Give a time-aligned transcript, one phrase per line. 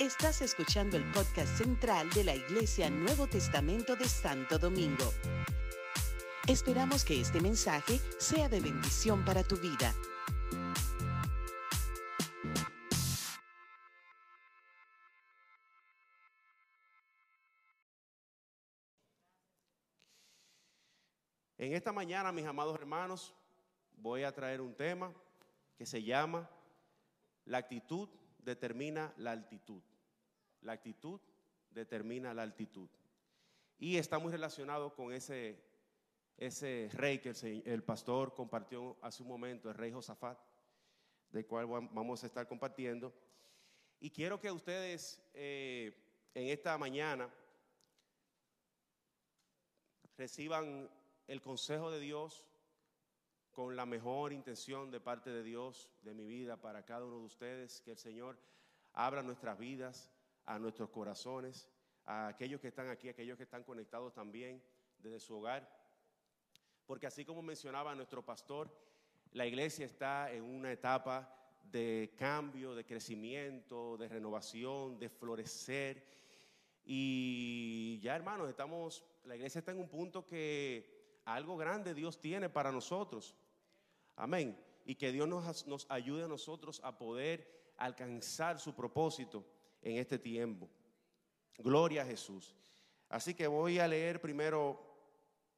[0.00, 5.12] Estás escuchando el podcast central de la Iglesia Nuevo Testamento de Santo Domingo.
[6.46, 9.92] Esperamos que este mensaje sea de bendición para tu vida.
[21.58, 23.34] En esta mañana, mis amados hermanos,
[23.96, 25.12] voy a traer un tema
[25.76, 26.48] que se llama
[27.46, 28.08] La actitud
[28.48, 29.82] determina la altitud.
[30.62, 31.20] La actitud
[31.70, 32.88] determina la altitud.
[33.78, 35.62] Y está muy relacionado con ese,
[36.36, 37.32] ese rey que
[37.64, 40.38] el, pastor compartió hace un momento, el rey Josafat,
[41.30, 43.14] del cual vamos a estar compartiendo.
[44.00, 45.94] Y quiero que ustedes eh,
[46.34, 47.30] en esta mañana
[50.16, 50.90] reciban
[51.26, 52.44] el consejo de Dios
[53.58, 57.24] con la mejor intención de parte de Dios, de mi vida, para cada uno de
[57.24, 58.38] ustedes, que el Señor
[58.92, 60.12] abra nuestras vidas,
[60.46, 61.68] a nuestros corazones,
[62.04, 64.62] a aquellos que están aquí, a aquellos que están conectados también
[65.00, 65.68] desde su hogar.
[66.86, 68.70] Porque así como mencionaba nuestro pastor,
[69.32, 71.28] la iglesia está en una etapa
[71.64, 76.06] de cambio, de crecimiento, de renovación, de florecer.
[76.84, 82.48] Y ya hermanos, estamos, la iglesia está en un punto que algo grande Dios tiene
[82.48, 83.34] para nosotros.
[84.18, 84.58] Amén.
[84.84, 89.46] Y que Dios nos, nos ayude a nosotros a poder alcanzar su propósito
[89.80, 90.68] en este tiempo.
[91.56, 92.56] Gloria a Jesús.
[93.08, 94.78] Así que voy a leer primero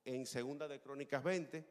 [0.05, 1.67] en Segunda de Crónicas 20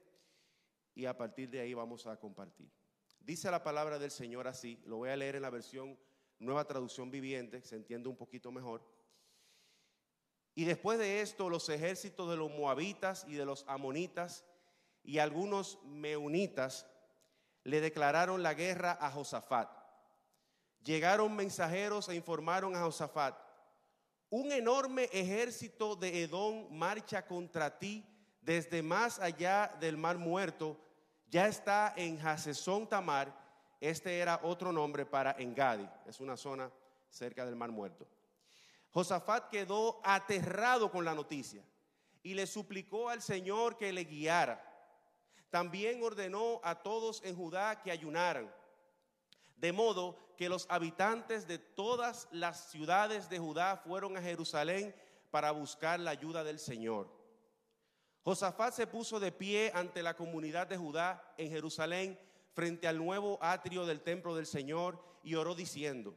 [0.96, 2.72] y a partir de ahí vamos a compartir.
[3.20, 5.98] Dice la palabra del Señor así, lo voy a leer en la versión
[6.40, 8.84] Nueva Traducción Viviente, se entiende un poquito mejor.
[10.56, 14.44] Y después de esto, los ejércitos de los moabitas y de los amonitas
[15.10, 16.86] y algunos meunitas
[17.64, 19.68] le declararon la guerra a Josafat.
[20.84, 23.36] Llegaron mensajeros e informaron a Josafat,
[24.30, 28.06] un enorme ejército de Edom marcha contra ti
[28.40, 30.80] desde más allá del mar muerto,
[31.28, 33.36] ya está en Hasesón Tamar,
[33.82, 36.72] este era otro nombre para Engadi, es una zona
[37.10, 38.08] cerca del mar muerto.
[38.92, 41.64] Josafat quedó aterrado con la noticia
[42.22, 44.69] y le suplicó al Señor que le guiara.
[45.50, 48.54] También ordenó a todos en Judá que ayunaran,
[49.58, 54.96] de modo que los habitantes de todas las ciudades de Judá fueron a Jerusalén
[55.32, 57.10] para buscar la ayuda del Señor.
[58.24, 62.20] Josafat se puso de pie ante la comunidad de Judá en Jerusalén
[62.54, 66.16] frente al nuevo atrio del templo del Señor y oró diciendo,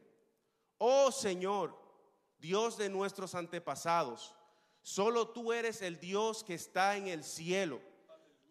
[0.77, 1.77] Oh Señor,
[2.39, 4.35] Dios de nuestros antepasados.
[4.81, 7.81] Solo tú eres el Dios que está en el cielo.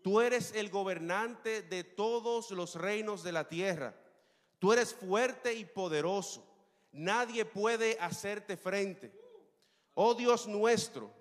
[0.03, 3.95] Tú eres el gobernante de todos los reinos de la tierra.
[4.59, 6.45] Tú eres fuerte y poderoso.
[6.91, 9.13] Nadie puede hacerte frente.
[9.95, 11.13] Oh Dios nuestro,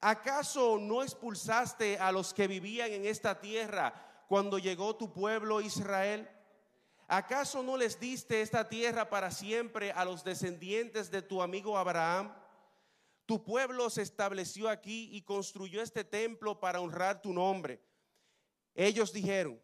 [0.00, 6.28] ¿acaso no expulsaste a los que vivían en esta tierra cuando llegó tu pueblo Israel?
[7.08, 12.34] ¿Acaso no les diste esta tierra para siempre a los descendientes de tu amigo Abraham?
[13.26, 17.80] Tu pueblo se estableció aquí y construyó este templo para honrar tu nombre.
[18.76, 19.58] Ellos dijeron,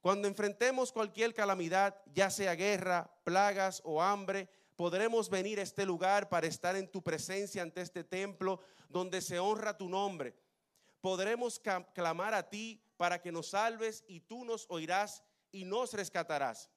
[0.00, 6.28] cuando enfrentemos cualquier calamidad, ya sea guerra, plagas o hambre, podremos venir a este lugar
[6.28, 8.58] para estar en tu presencia ante este templo
[8.88, 10.34] donde se honra tu nombre.
[11.00, 11.62] Podremos
[11.94, 16.68] clamar a ti para que nos salves y tú nos oirás y nos rescatarás.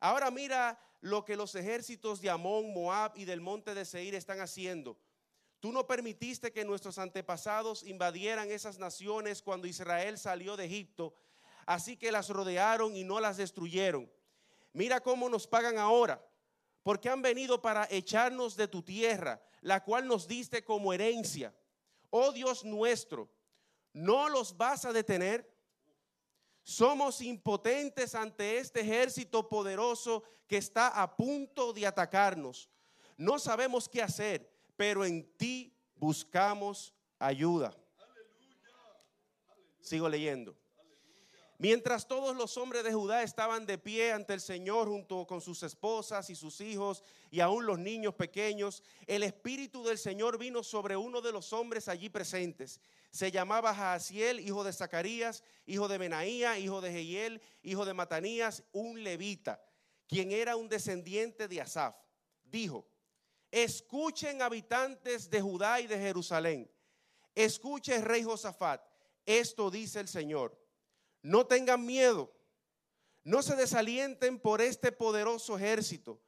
[0.00, 4.40] Ahora mira lo que los ejércitos de Amón, Moab y del monte de Seir están
[4.40, 4.98] haciendo.
[5.62, 11.14] Tú no permitiste que nuestros antepasados invadieran esas naciones cuando Israel salió de Egipto,
[11.66, 14.10] así que las rodearon y no las destruyeron.
[14.72, 16.20] Mira cómo nos pagan ahora,
[16.82, 21.54] porque han venido para echarnos de tu tierra, la cual nos diste como herencia.
[22.10, 23.30] Oh Dios nuestro,
[23.92, 25.48] ¿no los vas a detener?
[26.64, 32.68] Somos impotentes ante este ejército poderoso que está a punto de atacarnos.
[33.16, 37.76] No sabemos qué hacer, pero en ti buscamos ayuda.
[39.80, 40.56] Sigo leyendo.
[41.62, 45.62] Mientras todos los hombres de Judá estaban de pie ante el Señor junto con sus
[45.62, 50.96] esposas y sus hijos y aún los niños pequeños, el Espíritu del Señor vino sobre
[50.96, 52.80] uno de los hombres allí presentes.
[53.12, 58.64] Se llamaba Jaasiel, hijo de Zacarías, hijo de Benaía, hijo de Jehiel, hijo de Matanías,
[58.72, 59.62] un levita,
[60.08, 61.94] quien era un descendiente de Asaf.
[62.42, 62.88] Dijo,
[63.52, 66.68] escuchen habitantes de Judá y de Jerusalén,
[67.36, 68.82] escuche rey Josafat,
[69.24, 70.60] esto dice el Señor
[71.22, 72.32] no tengan miedo,
[73.24, 76.20] no se desalienten por este poderoso ejército,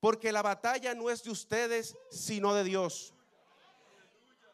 [0.00, 3.12] porque la batalla no es de ustedes, sino de Dios.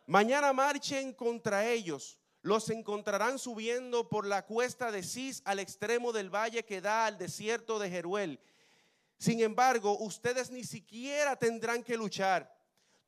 [0.07, 2.19] Mañana marchen contra ellos.
[2.43, 7.17] Los encontrarán subiendo por la cuesta de Cis al extremo del valle que da al
[7.17, 8.39] desierto de Jeruel.
[9.25, 12.55] Sin embargo, ustedes ni siquiera tendrán que luchar.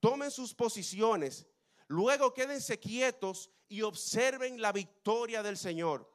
[0.00, 1.46] Tomen sus posiciones.
[1.88, 6.10] Luego quédense quietos y observen la victoria del Señor.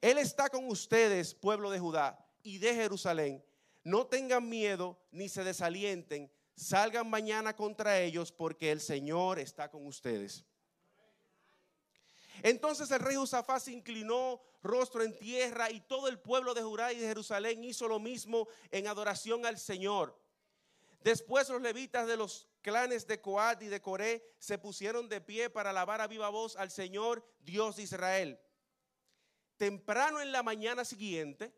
[0.00, 3.44] Él está con ustedes, pueblo de Judá y de Jerusalén.
[3.82, 6.30] No tengan miedo ni se desalienten.
[6.54, 10.44] Salgan mañana contra ellos porque el Señor está con ustedes.
[12.42, 16.92] Entonces el rey Josafat se inclinó rostro en tierra y todo el pueblo de Judá
[16.92, 20.18] y de Jerusalén hizo lo mismo en adoración al Señor.
[21.02, 25.50] Después los levitas de los clanes de Coat y de Coré se pusieron de pie
[25.50, 28.40] para alabar a viva voz al Señor, Dios de Israel.
[29.56, 31.54] Temprano en la mañana siguiente,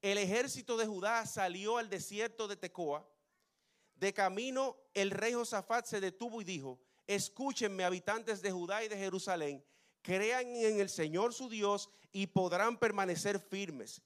[0.00, 3.06] el ejército de Judá salió al desierto de Tecoa.
[3.94, 8.96] De camino, el rey Josafat se detuvo y dijo, escúchenme habitantes de Judá y de
[8.96, 9.64] Jerusalén,
[10.08, 14.00] crean en el Señor su Dios y podrán permanecer firmes.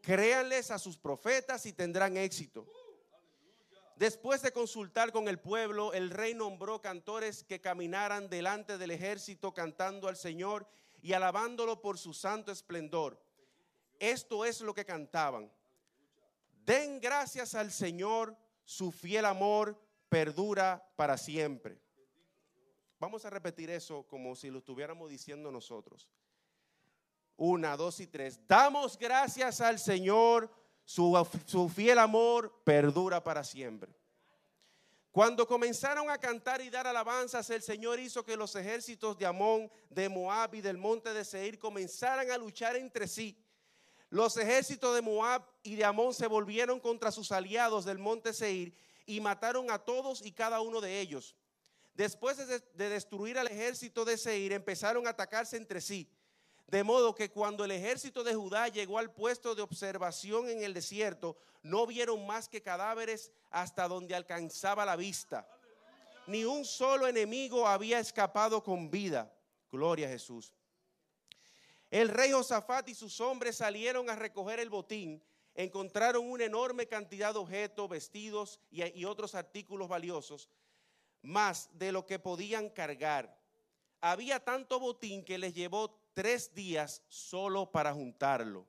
[0.00, 2.68] Créanles a sus profetas y tendrán éxito.
[3.96, 9.52] Después de consultar con el pueblo, el rey nombró cantores que caminaran delante del ejército
[9.52, 10.68] cantando al Señor
[11.02, 13.20] y alabándolo por su santo esplendor.
[13.98, 15.50] Esto es lo que cantaban.
[16.64, 19.76] Den gracias al Señor, su fiel amor
[20.08, 21.80] perdura para siempre.
[23.00, 26.06] Vamos a repetir eso como si lo estuviéramos diciendo nosotros.
[27.34, 28.38] Una, dos y tres.
[28.46, 30.50] Damos gracias al Señor,
[30.84, 33.90] su, su fiel amor perdura para siempre.
[35.10, 39.72] Cuando comenzaron a cantar y dar alabanzas, el Señor hizo que los ejércitos de Amón,
[39.88, 43.42] de Moab y del monte de Seir comenzaran a luchar entre sí.
[44.10, 48.74] Los ejércitos de Moab y de Amón se volvieron contra sus aliados del monte Seir
[49.06, 51.34] y mataron a todos y cada uno de ellos.
[51.94, 56.08] Después de, destruir al ejército de Seir, empezaron a atacarse entre sí.
[56.66, 60.72] De modo que cuando el ejército de Judá llegó al puesto de observación en el
[60.72, 65.48] desierto, no vieron más que cadáveres hasta donde alcanzaba la vista.
[66.26, 69.32] Ni un solo enemigo había escapado con vida.
[69.70, 70.52] Gloria a Jesús.
[71.90, 75.20] El rey Josafat y sus hombres salieron a recoger el botín.
[75.56, 80.48] Encontraron una enorme cantidad de objetos, vestidos y, y otros artículos valiosos,
[81.22, 83.38] más de lo que podían cargar.
[84.00, 88.66] Había tanto botín que les llevó tres días solo para juntarlo.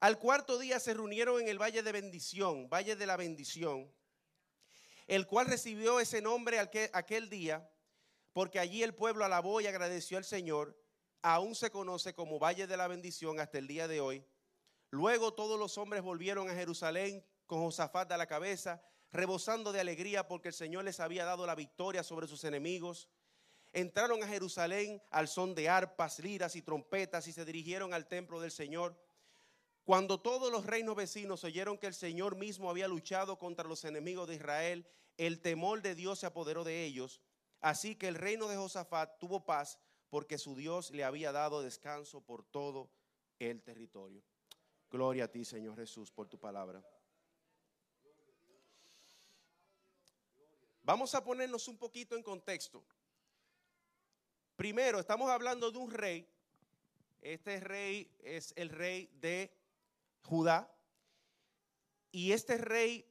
[0.00, 3.88] Al cuarto día se reunieron en el Valle de Bendición, Valle de la Bendición,
[5.06, 7.70] el cual recibió ese nombre aquel día,
[8.32, 10.76] porque allí el pueblo alabó y agradeció al Señor.
[11.22, 14.26] Aún se conoce como Valle de la Bendición hasta el día de hoy.
[14.90, 20.26] Luego todos los hombres volvieron a Jerusalén con Josafat a la cabeza, rebosando de alegría
[20.26, 23.10] porque el Señor les había dado la victoria sobre sus enemigos
[23.72, 28.40] entraron a Jerusalén al son de arpas, liras y trompetas y se dirigieron al templo
[28.40, 28.96] del Señor.
[29.84, 34.28] Cuando todos los reinos vecinos oyeron que el Señor mismo había luchado contra los enemigos
[34.28, 37.20] de Israel, el temor de Dios se apoderó de ellos.
[37.60, 39.78] Así que el reino de Josafat tuvo paz
[40.08, 42.90] porque su Dios le había dado descanso por todo
[43.38, 44.22] el territorio.
[44.90, 46.84] Gloria a ti, Señor Jesús, por tu palabra.
[50.82, 52.84] Vamos a ponernos un poquito en contexto.
[54.56, 56.28] Primero, estamos hablando de un rey.
[57.20, 59.54] Este rey es el rey de
[60.22, 60.70] Judá.
[62.10, 63.08] Y este rey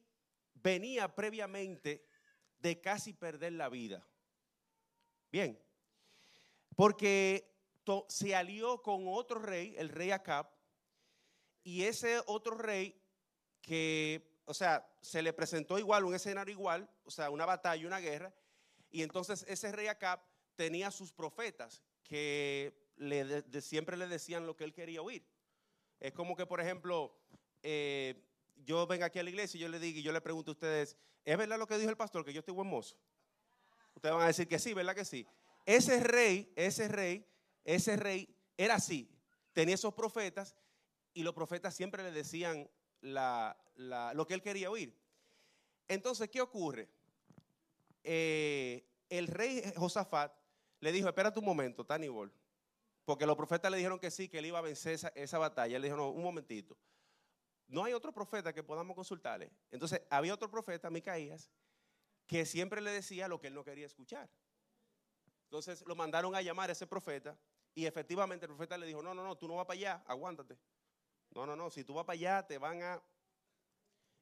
[0.54, 2.04] venía previamente
[2.58, 4.06] de casi perder la vida.
[5.30, 5.58] Bien,
[6.76, 7.50] porque
[8.08, 10.46] se alió con otro rey, el rey Acab,
[11.64, 13.00] y ese otro rey
[13.60, 18.00] que, o sea, se le presentó igual, un escenario igual, o sea, una batalla, una
[18.00, 18.34] guerra,
[18.90, 20.20] y entonces ese rey Acab
[20.56, 22.74] tenía sus profetas que
[23.60, 25.26] siempre le decían lo que él quería oír.
[25.98, 27.16] Es como que, por ejemplo,
[27.62, 28.22] eh,
[28.56, 30.54] yo vengo aquí a la iglesia y yo le digo y yo le pregunto a
[30.54, 32.96] ustedes, ¿es verdad lo que dijo el pastor, que yo estoy buen mozo?
[33.94, 35.26] Ustedes van a decir que sí, ¿verdad que sí?
[35.64, 37.26] Ese rey, ese rey,
[37.64, 39.08] ese rey era así.
[39.52, 40.56] Tenía esos profetas
[41.14, 42.68] y los profetas siempre le decían
[43.02, 44.96] lo que él quería oír.
[45.88, 46.88] Entonces, ¿qué ocurre?
[48.04, 50.32] Eh, el rey Josafat
[50.80, 52.32] le dijo, espérate un momento, Tanibol.
[53.04, 55.76] Porque los profetas le dijeron que sí, que él iba a vencer esa, batalla.
[55.76, 56.78] Él dijo, no, un momentito.
[57.66, 59.50] No hay otro profeta que podamos consultarle.
[59.70, 61.50] Entonces, había otro profeta, Micaías,
[62.26, 64.30] que siempre le decía lo que él no quería escuchar.
[65.44, 67.36] Entonces, lo mandaron a llamar a ese profeta
[67.74, 70.56] y efectivamente el profeta le dijo, no, no, no, tú no vas para allá, aguántate.
[71.34, 73.02] No, no, no, si tú vas para allá te van a...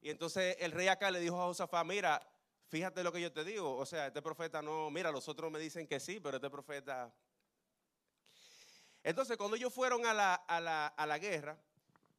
[0.01, 2.21] Y entonces el rey acá le dijo a Josafat, mira,
[2.69, 5.59] fíjate lo que yo te digo, o sea, este profeta no, mira, los otros me
[5.59, 7.13] dicen que sí, pero este profeta...
[9.03, 11.59] Entonces cuando ellos fueron a la, a la, guerra,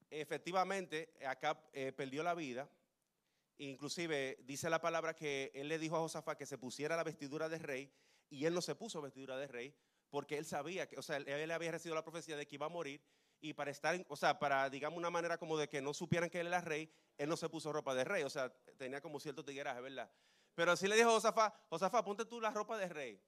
[0.10, 2.70] efectivamente acá eh, perdió la vida.
[3.60, 7.48] Inclusive dice la palabra que él le dijo a Josafat que se pusiera la vestidura
[7.48, 7.94] de rey
[8.30, 9.76] y él no se puso vestidura de rey
[10.10, 12.70] porque él sabía que, o sea, él había recibido la profecía de que iba a
[12.70, 13.02] morir
[13.42, 16.40] y para estar, o sea, para, digamos, una manera como de que no supieran que
[16.40, 19.44] él era rey, él no se puso ropa de rey, o sea, tenía como cierto
[19.44, 20.10] tigueraje, ¿verdad?
[20.54, 23.20] Pero así le dijo a Josafá, Josafá, ponte tú la ropa de rey.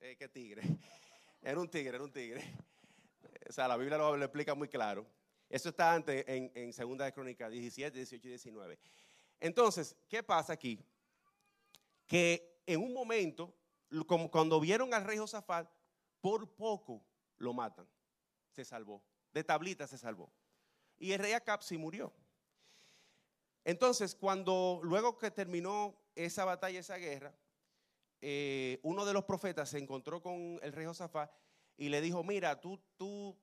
[0.00, 0.62] Eh, qué tigre.
[1.42, 2.42] Era un tigre, era un tigre.
[3.48, 5.06] O sea, la Biblia lo, explica muy claro.
[5.48, 8.78] Eso está antes en, en Segunda de Crónicas 17, 18 y 19.
[9.38, 10.84] Entonces, ¿qué pasa aquí?
[12.04, 13.54] Que en un momento,
[14.32, 15.70] cuando vieron al rey Josafat,
[16.20, 17.06] por poco
[17.36, 17.86] lo matan
[18.56, 19.02] se salvó.
[19.32, 20.32] De tablita se salvó.
[20.98, 22.12] Y el rey Acab sí murió.
[23.64, 27.36] Entonces, cuando luego que terminó esa batalla, esa guerra,
[28.22, 31.30] eh, uno de los profetas se encontró con el rey Josafat
[31.76, 33.36] y le dijo, mira, tú, tú,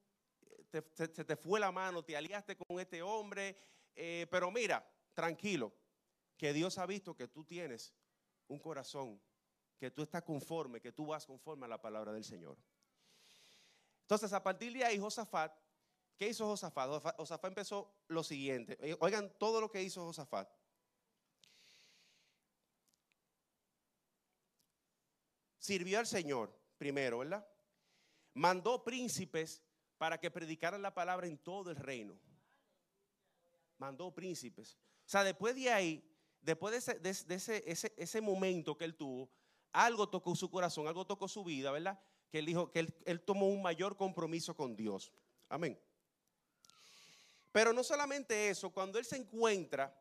[0.71, 3.55] se te, fue la mano, te aliaste con este hombre,
[3.95, 5.71] eh, pero mira, tranquilo,
[6.37, 7.93] que Dios ha visto que tú tienes
[8.47, 9.21] un corazón,
[9.77, 12.57] que tú estás conforme, que tú vas conforme a la palabra del Señor.
[14.03, 15.53] Entonces, a partir de ahí, Josafat,
[16.17, 17.15] ¿qué hizo Josafat?
[17.17, 18.77] Josafat empezó lo siguiente.
[18.81, 20.49] Eh, oigan todo lo que hizo Josafat.
[25.57, 27.47] Sirvió al Señor primero, ¿verdad?
[28.33, 29.63] Mandó príncipes
[29.97, 32.19] para que predicaran la palabra en todo el reino.
[33.77, 34.77] Mandó príncipes.
[35.05, 39.29] O sea, después de ahí, después de ese, ese, ese momento que él tuvo,
[39.71, 41.97] algo tocó su corazón, algo tocó su vida, ¿verdad?
[42.33, 45.13] Que él dijo que él, tomó un mayor compromiso con Dios.
[45.49, 45.79] Amén.
[47.51, 49.95] Pero no solamente eso, cuando él se encuentra,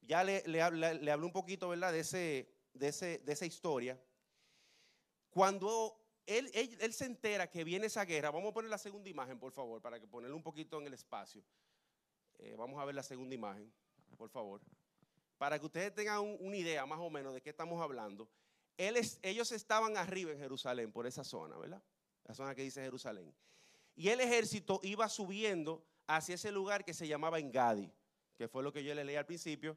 [0.00, 1.92] ya le, le, hablé un poquito, ¿verdad?
[1.92, 4.02] De, ese, de, ese, de esa historia.
[5.30, 9.38] Cuando él, él, se entera que viene esa guerra, vamos a poner la segunda imagen,
[9.38, 11.44] por favor, para que ponerle un poquito en el espacio.
[12.40, 13.72] Eh, vamos a ver la segunda imagen,
[14.18, 14.60] por favor.
[15.38, 18.28] Para que ustedes tengan una idea más o menos de qué estamos hablando
[19.22, 21.82] ellos estaban arriba en Jerusalén, por esa zona, ¿verdad?
[22.24, 23.34] La zona que dice Jerusalén.
[23.94, 27.92] Y el ejército iba subiendo hacia ese lugar que se llamaba Engadi,
[28.36, 29.76] que fue lo que yo le leí al principio.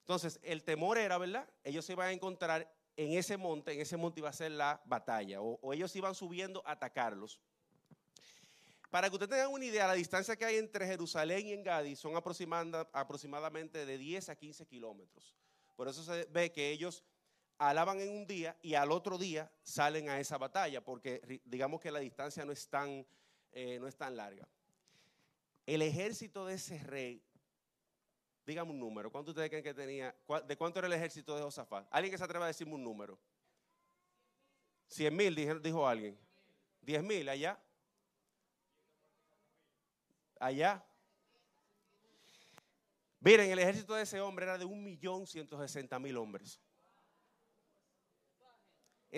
[0.00, 1.48] Entonces, el temor era, ¿verdad?
[1.64, 4.80] Ellos se iban a encontrar en ese monte, en ese monte iba a ser la
[4.86, 7.40] batalla, o, ellos iban subiendo a atacarlos.
[8.88, 12.14] Para que ustedes tengan una idea, la distancia que hay entre Jerusalén y Engadi son
[12.16, 15.34] aproximadamente de 10 a 15 kilómetros.
[15.74, 17.04] Por eso se ve que ellos
[17.58, 21.90] alaban en un día y al otro día salen a esa batalla, porque digamos que
[21.90, 23.06] la distancia no es tan,
[23.52, 24.46] eh, no es tan larga.
[25.64, 27.22] El ejército de ese rey,
[28.46, 30.14] dígame un número, ¿cuánto ustedes creen que tenía?
[30.46, 31.86] ¿De cuánto era el ejército de Josafat?
[31.90, 33.18] ¿Alguien que se atreva a decirme un número?
[34.88, 36.16] 100 mil, dijo, dijo alguien.
[36.82, 37.58] 10 mil allá.
[40.38, 40.84] Allá.
[43.18, 46.60] Miren, el ejército de ese hombre era de 1.160.000 hombres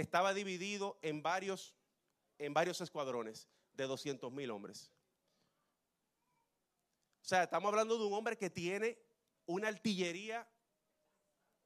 [0.00, 1.74] estaba dividido en varios,
[2.38, 4.92] en varios escuadrones de 200 mil hombres.
[7.20, 8.98] O sea, estamos hablando de un hombre que tiene
[9.46, 10.48] una artillería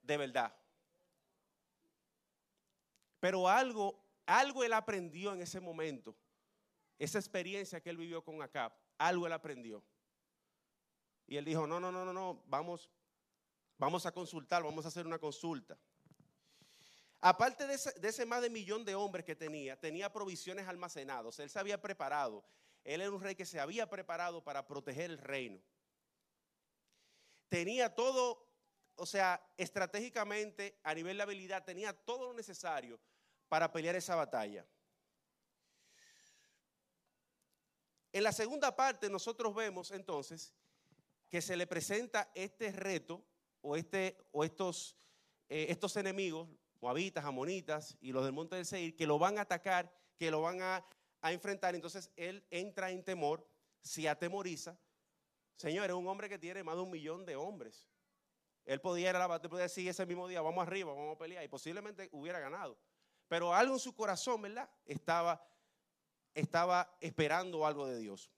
[0.00, 0.56] de verdad.
[3.20, 6.16] Pero algo, algo él aprendió en ese momento,
[6.98, 9.84] esa experiencia que él vivió con Acab, algo él aprendió.
[11.26, 12.90] Y él dijo, no, no, no, no, no, vamos,
[13.78, 15.78] vamos a consultar, vamos a hacer una consulta.
[17.24, 21.38] Aparte de ese, más de millón de hombres que tenía, tenía provisiones almacenadas.
[21.38, 22.44] Él se había preparado.
[22.82, 25.62] Él era un rey que se había preparado para proteger el reino.
[27.48, 28.44] Tenía todo,
[28.96, 32.98] o sea, estratégicamente, a nivel de habilidad, tenía todo lo necesario
[33.48, 34.66] para pelear esa batalla.
[38.10, 40.52] En la segunda parte nosotros vemos entonces
[41.28, 43.24] que se le presenta este reto
[43.60, 44.96] o, este, o estos,
[45.48, 46.48] eh, estos enemigos,
[46.82, 50.42] moabitas, amonitas y los del monte del Seir, que lo van a atacar, que lo
[50.42, 50.84] van a,
[51.22, 51.76] enfrentar.
[51.76, 53.46] Entonces él entra en temor,
[53.80, 54.76] se atemoriza.
[55.56, 57.88] Señor, es un hombre que tiene más de un millón de hombres.
[58.64, 62.08] Él podía a la decir ese mismo día, vamos arriba, vamos a pelear, y posiblemente
[62.12, 62.76] hubiera ganado.
[63.28, 64.68] Pero algo en su corazón, ¿verdad?
[64.84, 65.44] Estaba,
[66.34, 68.32] estaba esperando algo de Dios.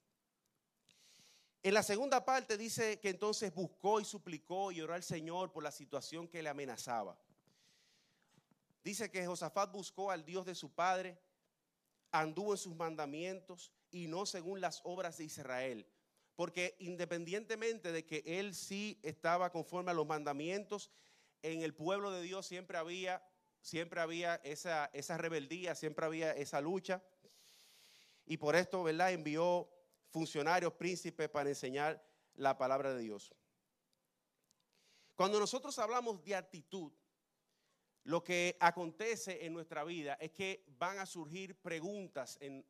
[1.62, 5.62] En la segunda parte dice que entonces buscó y suplicó y oró al Señor por
[5.62, 7.18] la situación que le amenazaba.
[8.84, 11.18] Dice que Josafat buscó al Dios de su padre,
[12.12, 15.86] anduvo en sus mandamientos y no según las obras de Israel,
[16.36, 20.90] porque independientemente de que él sí estaba conforme a los mandamientos,
[21.42, 23.26] en el pueblo de Dios siempre había,
[23.62, 27.02] siempre había esa, esa rebeldía, siempre había esa lucha.
[28.26, 29.12] Y por esto, ¿verdad?
[29.12, 29.68] Envió
[30.10, 33.34] funcionarios, príncipes para enseñar la palabra de Dios.
[35.14, 36.92] Cuando nosotros hablamos de actitud,
[38.04, 42.64] lo que acontece en nuestra vida es que van a surgir preguntas en,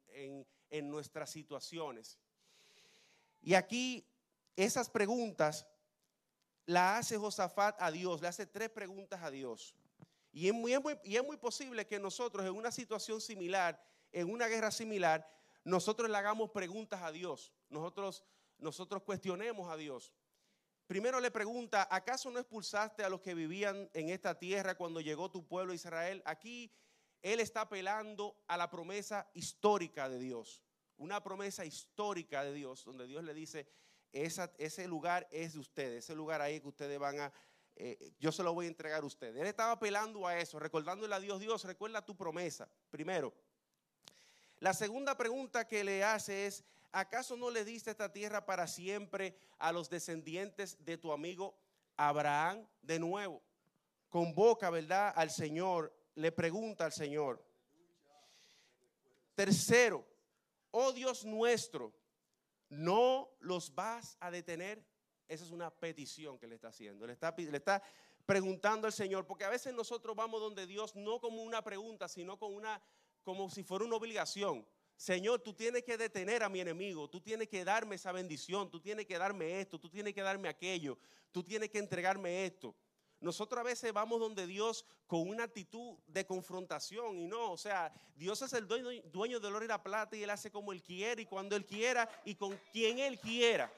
[0.71, 2.19] en nuestras situaciones.
[3.43, 4.07] Y aquí
[4.57, 5.67] esas preguntas
[6.67, 9.75] la hace Josafat a Dios, le hace tres preguntas a Dios.
[10.33, 10.75] Y es, muy,
[11.05, 13.81] y es muy posible que nosotros en una situación similar,
[14.13, 15.29] en una guerra similar,
[15.63, 17.53] nosotros le hagamos preguntas a Dios.
[17.69, 18.25] Nosotros,
[18.59, 20.13] nosotros cuestionemos a Dios.
[20.87, 25.31] Primero le pregunta, ¿acaso no expulsaste a los que vivían en esta tierra cuando llegó
[25.31, 26.23] tu pueblo Israel?
[26.27, 26.71] Aquí
[27.23, 30.63] él está apelando a la promesa histórica de Dios.
[30.99, 33.67] Una promesa histórica de Dios, donde Dios le dice,
[34.13, 37.33] ese lugar es de ustedes, ese lugar ahí que ustedes van a,
[37.77, 39.41] eh, yo se lo voy a entregar a ustedes.
[39.41, 43.33] Él estaba apelando a eso, recordándole a Dios, Dios, recuerda tu promesa, primero.
[44.59, 46.63] La segunda pregunta que le hace es,
[46.95, 51.55] ¿acaso no le diste esta tierra para siempre a los descendientes de tu amigo
[51.97, 52.67] Abraham?
[52.81, 53.43] De nuevo,
[54.09, 55.13] convoca, ¿verdad?
[55.17, 57.45] Al Señor, le pregunta al Señor.
[59.35, 60.07] Tercero,
[60.71, 61.93] oh Dios nuestro,
[62.69, 64.85] no los vas a detener.
[65.27, 67.07] Esa es una petición que le está haciendo.
[67.07, 67.83] Le está, le está
[68.25, 72.39] preguntando al Señor, porque a veces nosotros vamos donde Dios no como una pregunta, sino
[72.39, 72.81] con una,
[73.23, 74.67] como si fuera una obligación.
[74.97, 78.81] Señor, tú tienes que detener a mi enemigo, tú tienes que darme esa bendición, tú
[78.81, 80.99] tienes que darme esto, tú tienes que darme aquello,
[81.33, 82.75] tú tienes que entregarme esto.
[83.21, 87.93] Nosotros a veces vamos donde Dios con una actitud de confrontación y no, o sea,
[88.15, 90.83] Dios es el dueño, dueño del oro y la plata y Él hace como Él
[90.83, 93.73] quiere y cuando Él quiera y con quien Él quiera.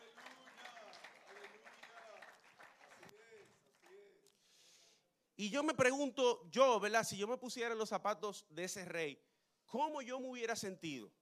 [5.37, 7.05] Y yo me pregunto, yo, ¿verdad?
[7.05, 9.21] Si yo me pusiera en los zapatos de ese rey,
[9.67, 11.13] ¿cómo yo me hubiera sentido?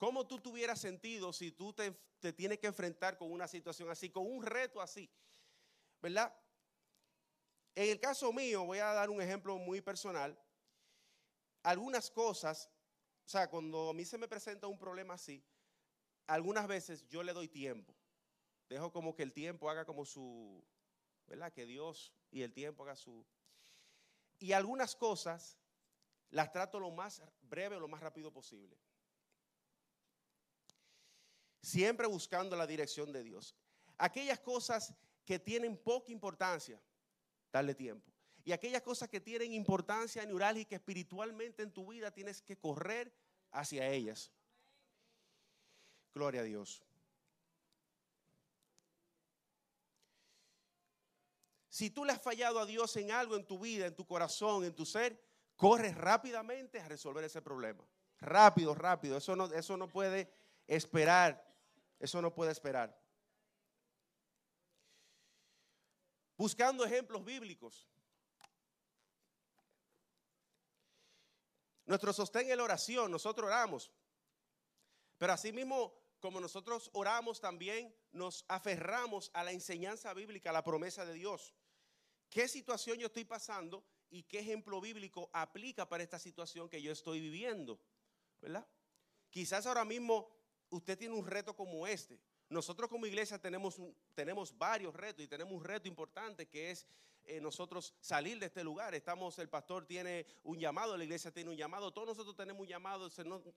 [0.00, 1.92] ¿Cómo tú te hubieras sentido si tú te,
[2.32, 5.10] tienes que enfrentar con una situación así, con un reto así?
[6.00, 6.34] ¿Verdad?
[7.74, 10.38] En el caso mío, voy a dar un ejemplo muy personal.
[11.62, 12.70] Algunas cosas,
[13.26, 15.44] o sea, cuando a mí se me presenta un problema así,
[16.26, 17.94] algunas veces yo le doy tiempo.
[18.70, 20.64] Dejo como que el tiempo haga como su,
[21.26, 21.52] ¿verdad?
[21.52, 23.26] Que Dios y el tiempo haga su...
[24.38, 25.59] Y algunas cosas
[26.30, 28.76] las trato lo más breve o lo más rápido posible.
[31.60, 33.54] Siempre buscando la dirección de Dios.
[33.98, 36.80] Aquellas cosas que tienen poca importancia,
[37.52, 38.10] darle tiempo.
[38.44, 43.12] Y aquellas cosas que tienen importancia neurálgica espiritualmente en tu vida, tienes que correr
[43.50, 44.32] hacia ellas.
[46.14, 46.82] Gloria a Dios.
[51.68, 54.64] Si tú le has fallado a Dios en algo en tu vida, en tu corazón,
[54.64, 55.18] en tu ser,
[55.60, 57.84] corre rápidamente a resolver ese problema.
[58.20, 59.18] Rápido, rápido.
[59.18, 60.32] Eso no, eso no puede
[60.66, 61.46] esperar.
[61.98, 62.98] Eso no puede esperar.
[66.40, 67.86] buscando ejemplos bíblicos.
[71.84, 73.92] Nuestro sostén es la oración, nosotros oramos.
[75.18, 81.04] Pero asimismo, como nosotros oramos, también nos aferramos a la enseñanza bíblica, a la promesa
[81.04, 81.52] de Dios.
[82.30, 86.92] ¿Qué situación yo estoy pasando y qué ejemplo bíblico aplica para esta situación que yo
[86.92, 87.80] estoy viviendo?
[88.40, 88.66] ¿Verdad?
[89.30, 90.28] Quizás ahora mismo
[90.70, 92.18] usted tiene un reto como este.
[92.48, 93.80] Nosotros como iglesia tenemos,
[94.14, 96.86] tenemos varios retos y tenemos un reto importante que es
[97.24, 98.92] eh, nosotros salir de este lugar.
[98.94, 102.66] Estamos, el pastor tiene un llamado, la iglesia tiene un llamado, todos nosotros tenemos un
[102.66, 103.12] llamado, el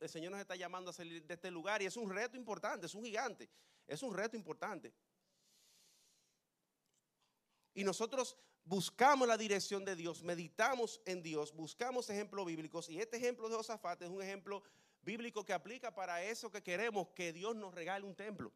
[0.09, 2.93] Señor, nos está llamando a salir de este lugar y es un reto importante, es
[2.93, 3.49] un gigante,
[3.87, 4.93] es un reto importante.
[7.73, 13.17] Y nosotros buscamos la dirección de Dios, meditamos en Dios, buscamos ejemplos bíblicos y este
[13.17, 14.63] ejemplo de Josafat es un ejemplo
[15.01, 18.51] bíblico que aplica para eso que queremos, que Dios nos regale un templo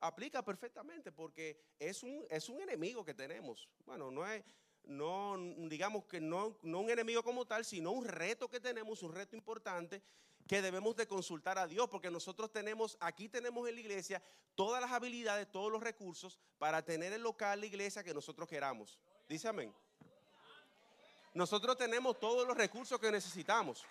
[0.00, 3.68] aplica perfectamente porque es un, es un enemigo que tenemos.
[3.84, 4.42] Bueno, no es,
[4.84, 5.36] no,
[5.68, 9.36] digamos que no, no un enemigo como tal, sino un reto que tenemos, un reto
[9.36, 10.02] importante
[10.46, 14.22] que debemos de consultar a Dios, porque nosotros tenemos, aquí tenemos en la iglesia
[14.54, 18.98] todas las habilidades, todos los recursos para tener el local, la iglesia que nosotros queramos.
[19.30, 19.72] Dice amén.
[21.34, 23.84] Nosotros tenemos todos los recursos que necesitamos.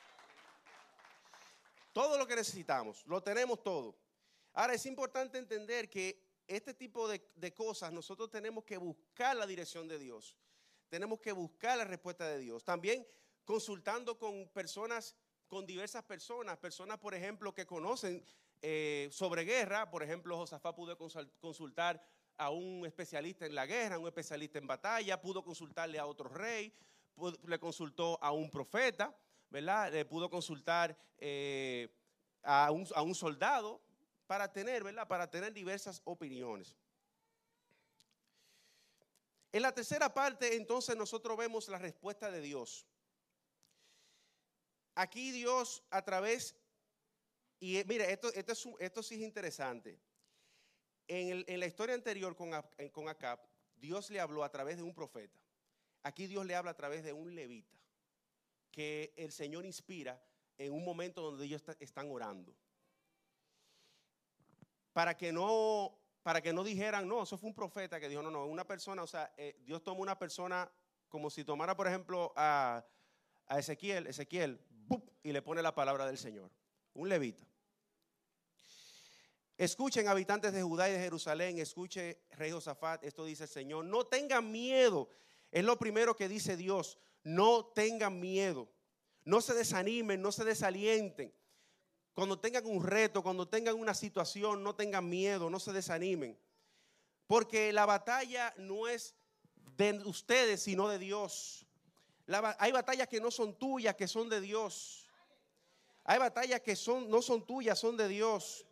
[1.93, 3.95] Todo lo que necesitamos, lo tenemos todo.
[4.51, 9.87] Ahora es importante entender que este tipo de, cosas nosotros tenemos que buscar la dirección
[9.87, 10.35] de Dios.
[10.89, 12.65] Tenemos que buscar la respuesta de Dios.
[12.65, 13.07] También
[13.45, 15.15] consultando con personas,
[15.47, 18.25] con diversas personas, personas por ejemplo que conocen
[18.61, 19.89] eh, sobre guerra.
[19.89, 20.97] Por ejemplo, Josafat pudo
[21.39, 22.05] consultar
[22.39, 26.29] a un especialista en la guerra, a un especialista en batalla, pudo consultarle a otro
[26.29, 26.73] rey,
[27.45, 29.13] le consultó a un profeta,
[29.49, 29.91] ¿verdad?
[29.91, 31.89] Le pudo consultar eh,
[32.41, 33.81] a, un, soldado
[34.25, 35.05] para tener, ¿verdad?
[35.05, 36.77] Para tener diversas opiniones.
[39.51, 42.87] En la tercera parte, entonces, nosotros vemos la respuesta de Dios.
[44.95, 46.55] Aquí Dios a través,
[47.59, 49.99] y eh, mire, esto, esto, es, esto sí es interesante.
[51.11, 52.51] En, la historia anterior con,
[52.91, 53.39] con Acab,
[53.75, 55.39] Dios le habló a través de un profeta.
[56.03, 57.77] Aquí Dios le habla a través de un levita
[58.71, 60.23] que el Señor inspira
[60.59, 62.55] en un momento donde ellos están orando.
[64.93, 65.97] Para que no
[66.63, 69.57] dijeran, no, eso fue un profeta que dijo, no, no, una persona, o sea, eh,
[69.61, 70.71] Dios toma una persona
[71.07, 72.85] como si tomara, por ejemplo, a,
[73.47, 74.61] a Ezequiel, Ezequiel,
[75.23, 76.51] y le pone la palabra del Señor,
[76.93, 77.43] un levita.
[79.59, 84.05] Escuchen, habitantes de Judá y de Jerusalén, escuche, rey Josafat, esto dice el Señor, no
[84.05, 85.09] tengan miedo,
[85.51, 88.69] es lo primero que dice Dios, no tengan miedo,
[89.25, 91.33] no se desanimen, no se desalienten.
[92.13, 96.39] Cuando tengan un reto, cuando tengan una situación, no tengan miedo, no se desanimen.
[97.27, 99.13] Porque la batalla no es
[99.75, 101.65] de ustedes, sino de Dios.
[102.59, 105.05] hay batallas que no son tuyas, que son de Dios.
[106.05, 108.65] Hay batallas que son, no son tuyas, son de Dios.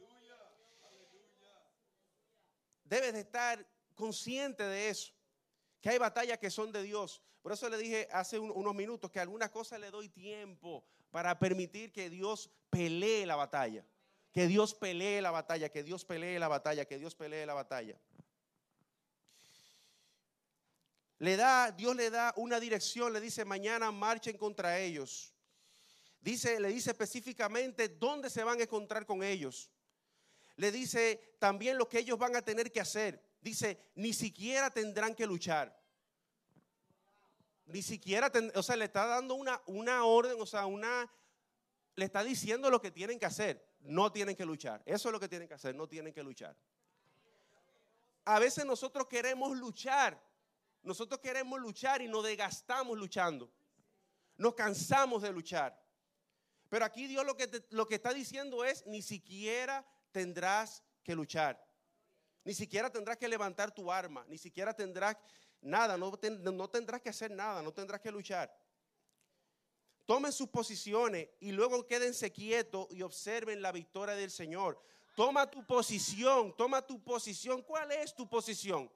[2.87, 5.13] Debes de estar consciente de eso,
[5.81, 7.21] que hay batallas que son de Dios.
[7.41, 11.37] Por eso le dije hace unos minutos que a algunas cosas le doy tiempo para
[11.39, 13.85] permitir que Dios pelee la batalla.
[14.31, 17.99] Que Dios pelee la batalla, que Dios pelee la batalla, que Dios pelee la batalla.
[21.19, 25.33] Le da, Dios le da una dirección, le dice, mañana marchen contra ellos.
[26.21, 29.71] Dice, le dice específicamente dónde se van a encontrar con ellos.
[30.57, 33.23] Le dice también lo que ellos van a tener que hacer.
[33.41, 35.77] Dice, ni siquiera tendrán que luchar
[37.67, 41.11] ni siquiera, o sea, le está dando una, una orden, o sea, una,
[41.95, 43.65] le está diciendo lo que tienen que hacer.
[43.81, 44.81] No tienen que luchar.
[44.85, 46.55] Eso es lo que tienen que hacer, no tienen que luchar.
[48.25, 50.21] A veces nosotros queremos luchar.
[50.81, 53.51] Nosotros queremos luchar y nos desgastamos luchando.
[54.37, 55.77] Nos cansamos de luchar.
[56.69, 59.85] Pero aquí Dios lo que, lo que está diciendo es, ni siquiera
[60.17, 61.63] tendrás que luchar.
[62.43, 64.25] Ni siquiera tendrás que levantar tu arma.
[64.27, 65.15] Ni siquiera tendrás
[65.61, 66.17] nada, no,
[66.69, 68.51] tendrás que hacer nada, no tendrás que luchar.
[70.07, 74.81] Tomen sus posiciones y luego quédense quietos y observen la victoria del Señor.
[75.15, 77.61] Toma tu posición, toma tu posición.
[77.61, 78.91] ¿Cuál es tu posición?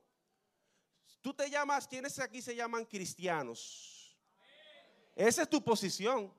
[1.22, 4.18] Tú te llamas, ¿quiénes aquí se llaman cristianos?
[5.16, 6.34] Esa es tu posición.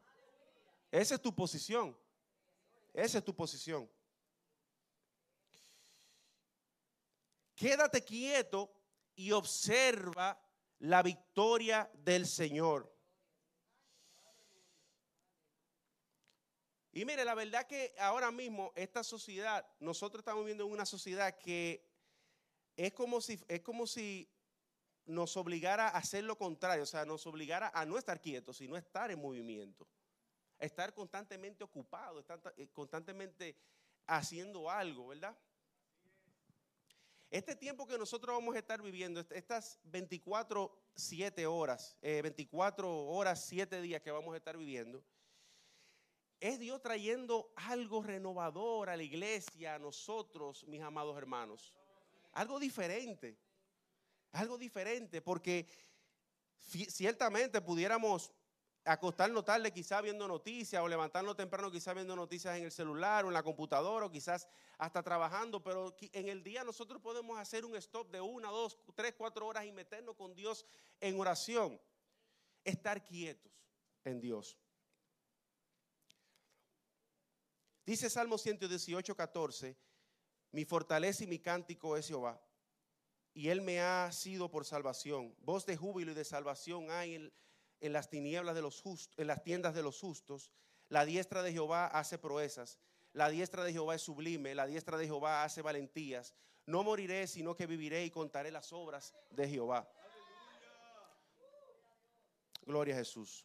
[0.91, 1.97] Esa es tu posición.
[2.93, 3.89] Esa es tu posición.
[7.63, 8.73] Quédate quieto
[9.15, 10.37] y observa
[10.81, 12.93] la victoria del Señor.
[16.91, 21.39] Y mire, la verdad que ahora mismo esta sociedad, nosotros estamos viviendo en una sociedad
[21.39, 21.89] que
[22.75, 24.29] es como si, es como si
[25.05, 28.77] nos obligara a hacer lo contrario, o sea, nos obligara a no estar quietos, sino
[28.77, 29.87] estar en movimiento,
[30.59, 33.57] estar constantemente ocupado, estar eh, constantemente
[34.09, 35.39] haciendo algo, ¿verdad?
[37.33, 43.43] Este tiempo que nosotros vamos a estar viviendo, estas 24, 7 horas, 24 eh, horas,
[43.47, 45.03] 7 días que vamos a estar viviendo,
[46.41, 51.73] es Dios trayendo algo renovador a la iglesia, a nosotros, mis amados hermanos.
[52.33, 53.39] Algo diferente.
[54.33, 55.67] Algo diferente, porque
[56.61, 58.31] ciertamente pudiéramos
[58.85, 63.29] acostarnos tarde quizás viendo noticias o levantarnos temprano quizás viendo noticias en el celular o
[63.29, 67.77] en la computadora o quizás hasta trabajando, pero en el día nosotros podemos hacer un
[67.77, 70.67] stop de una, dos, tres, cuatro horas y meternos con Dios
[71.01, 71.81] en oración.
[72.65, 73.53] Estar quietos
[74.05, 74.59] en Dios.
[77.85, 79.77] Dice Salmo 118, 14,
[80.53, 82.41] mi fortaleza y mi cántico es Jehová,
[83.35, 85.35] y él me ha sido por salvación.
[85.41, 87.33] Voz de júbilo y de salvación hay en
[87.83, 90.51] en las tinieblas de los justos, en las tiendas de los justos.
[90.89, 92.79] La diestra de Jehová hace proezas.
[93.13, 94.55] La diestra de Jehová es sublime.
[94.55, 96.35] La diestra de Jehová hace valentías.
[96.65, 99.91] No moriré, sino que viviré y contaré las obras de Jehová.
[102.65, 103.45] Gloria a Jesús.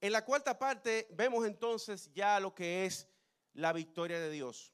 [0.00, 3.06] En la cuarta parte vemos entonces ya lo que es
[3.52, 4.72] la victoria de Dios,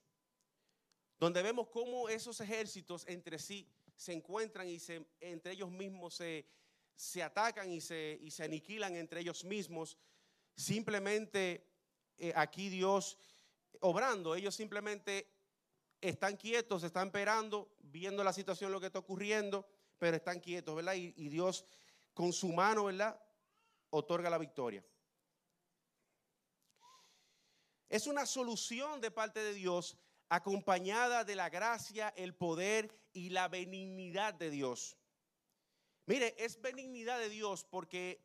[1.19, 6.47] donde vemos cómo esos ejércitos entre sí se encuentran y se, entre ellos mismos se,
[6.97, 9.99] se atacan y se, y se aniquilan entre ellos mismos.
[10.57, 11.69] Simplemente
[12.17, 13.19] eh, aquí Dios
[13.81, 15.31] obrando, ellos simplemente
[16.01, 20.95] están quietos, están esperando, viendo la situación, lo que está ocurriendo, pero están quietos, ¿verdad?
[20.95, 21.67] Y, y Dios
[22.15, 23.21] con su mano, ¿verdad?
[23.91, 24.85] Otorga la victoria.
[27.89, 29.97] Es una solución de parte de Dios
[30.29, 34.97] acompañada de la gracia, el poder y la benignidad de Dios.
[36.07, 38.23] Mire, es benignidad de Dios porque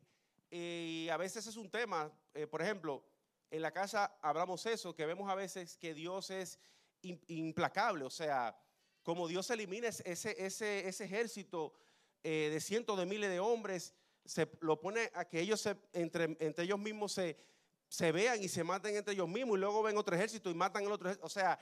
[0.50, 3.04] eh, a veces es un tema, eh, por ejemplo,
[3.50, 6.60] en la casa hablamos eso, que vemos a veces que Dios es
[7.02, 8.56] implacable, o sea,
[9.02, 11.74] como Dios elimina ese, ese, ese ejército
[12.22, 16.64] eh, de cientos de miles de hombres, se lo pone a que ellos entre, entre
[16.64, 17.36] ellos mismos se,
[17.88, 20.84] se vean y se maten entre ellos mismos y luego ven otro ejército y matan
[20.84, 21.26] el otro ejército.
[21.26, 21.58] O sea,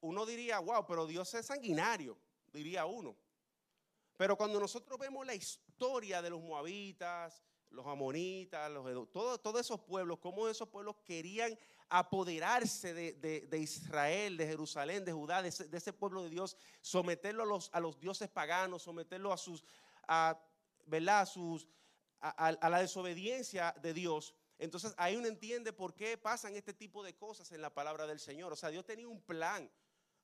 [0.00, 2.18] uno diría, wow, pero Dios es sanguinario,
[2.52, 3.16] diría uno.
[4.20, 10.18] Pero cuando nosotros vemos la historia de los moabitas, los amonitas, los, todos esos pueblos,
[10.18, 16.28] cómo esos pueblos querían apoderarse de, Israel, de Jerusalén, de Judá, de ese, pueblo de
[16.28, 19.64] Dios, someterlo a los, a los dioses paganos, someterlo a sus,
[20.06, 20.38] a,
[22.20, 24.34] a la desobediencia de Dios.
[24.58, 28.20] Entonces ahí uno entiende por qué pasan este tipo de cosas en la palabra del
[28.20, 28.52] Señor.
[28.52, 29.70] O sea, Dios tenía un plan.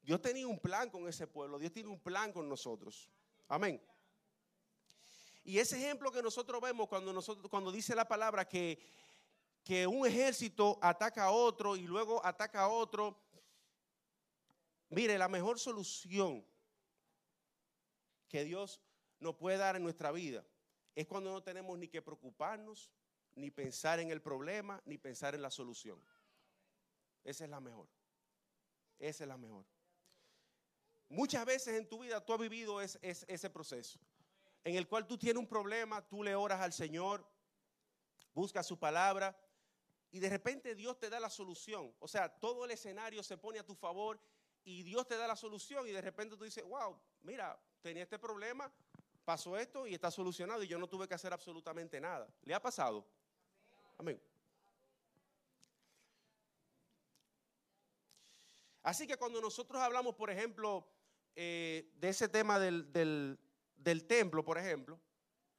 [0.02, 1.58] Dios tenía un plan con ese pueblo.
[1.58, 3.10] Dios tiene un plan con nosotros.
[3.48, 3.80] Amén.
[5.44, 8.78] Y ese ejemplo que nosotros vemos cuando, nosotros, cuando dice la palabra que,
[9.62, 13.16] que un ejército ataca a otro y luego ataca a otro,
[14.88, 16.44] mire, la mejor solución
[18.28, 18.80] que Dios
[19.20, 20.44] nos puede dar en nuestra vida
[20.96, 22.90] es cuando no tenemos ni que preocuparnos,
[23.34, 26.02] ni pensar en el problema, ni pensar en la solución.
[27.22, 27.88] Esa es la mejor.
[28.98, 29.66] Esa es la mejor.
[31.08, 33.98] Muchas veces en tu vida tú has vivido ese proceso
[34.66, 37.24] en el cual tú tienes un problema, tú le oras al Señor,
[38.34, 39.38] buscas su palabra
[40.10, 41.94] y de repente Dios te da la solución.
[42.00, 44.20] O sea, todo el escenario se pone a tu favor
[44.64, 48.18] y Dios te da la solución y de repente tú dices, wow, mira, tenía este
[48.18, 48.68] problema,
[49.24, 52.28] pasó esto y está solucionado y yo no tuve que hacer absolutamente nada.
[52.42, 53.06] ¿Le ha pasado?
[53.98, 54.20] Amén.
[58.82, 60.88] Así que cuando nosotros hablamos, por ejemplo,
[61.36, 62.92] eh, de ese tema del,
[63.76, 64.98] del templo, por ejemplo,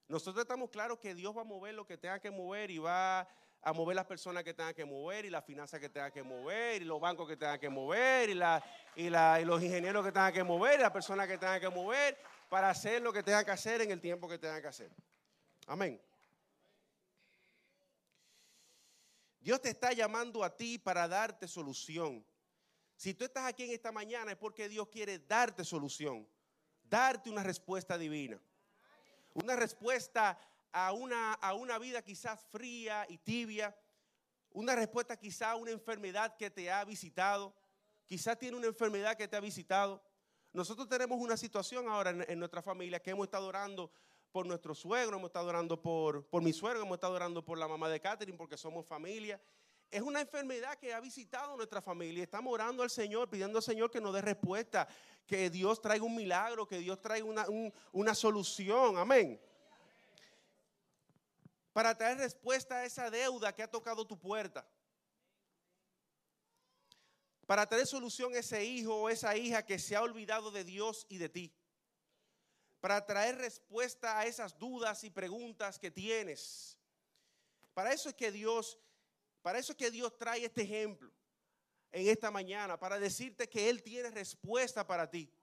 [0.07, 3.27] nosotros estamos claros que Dios va a mover lo que tenga que mover y va
[3.61, 6.81] a mover las personas que tengan que mover y las finanzas que tengan que mover
[6.81, 8.63] y los bancos que tengan que mover y, la,
[8.95, 11.69] y, la, y los ingenieros que tengan que mover y las personas que tengan que
[11.69, 12.17] mover
[12.49, 14.91] para hacer lo que tengan que hacer en el tiempo que tengan que hacer.
[15.65, 16.01] Amén.
[19.39, 22.25] Dios te está llamando a ti para darte solución.
[22.97, 26.27] Si tú estás aquí en esta mañana es porque Dios quiere darte solución
[26.89, 28.39] darte una respuesta divina.
[29.33, 30.39] Una respuesta
[30.71, 33.75] a una, a una vida quizás fría y tibia.
[34.51, 37.53] Una respuesta quizás a una enfermedad que te ha visitado.
[38.05, 40.01] Quizás tiene una enfermedad que te ha visitado.
[40.53, 43.91] Nosotros tenemos una situación ahora en, nuestra familia que hemos estado orando
[44.31, 47.67] por nuestro suegro, hemos estado orando por, por mi suegro, hemos estado orando por la
[47.67, 49.39] mamá de Catherine porque somos familia.
[49.89, 52.23] Es una enfermedad que ha visitado nuestra familia.
[52.23, 54.87] Estamos orando al Señor, pidiendo al Señor que nos dé respuesta,
[55.25, 57.45] que Dios traiga un milagro, que Dios traiga una,
[57.93, 58.97] una solución.
[58.97, 59.39] Amén.
[61.71, 64.67] Para traer respuesta a esa deuda que ha tocado tu puerta.
[67.45, 71.05] Para traer solución a ese hijo o esa hija que se ha olvidado de Dios
[71.07, 71.53] y de ti.
[72.81, 76.77] Para traer respuesta a esas dudas y preguntas que tienes.
[77.73, 78.77] Para eso es que Dios
[79.47, 81.09] para eso es que Dios trae este ejemplo
[81.93, 85.33] en esta mañana, para decirte que Él tiene respuesta para ti.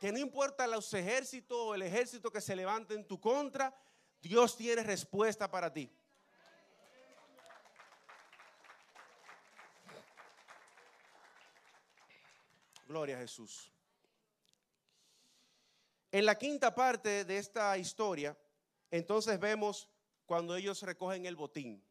[0.00, 3.78] Que no importa los ejércitos o el ejército que se levante en tu contra,
[4.22, 5.94] Dios tiene respuesta para ti.
[12.86, 13.70] Gloria a Jesús.
[16.10, 18.34] En la quinta parte de esta historia,
[18.90, 19.86] entonces vemos
[20.24, 21.85] cuando ellos recogen el botín.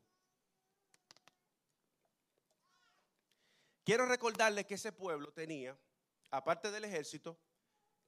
[3.85, 5.77] Quiero recordarles que ese pueblo tenía,
[6.31, 7.37] aparte del ejército,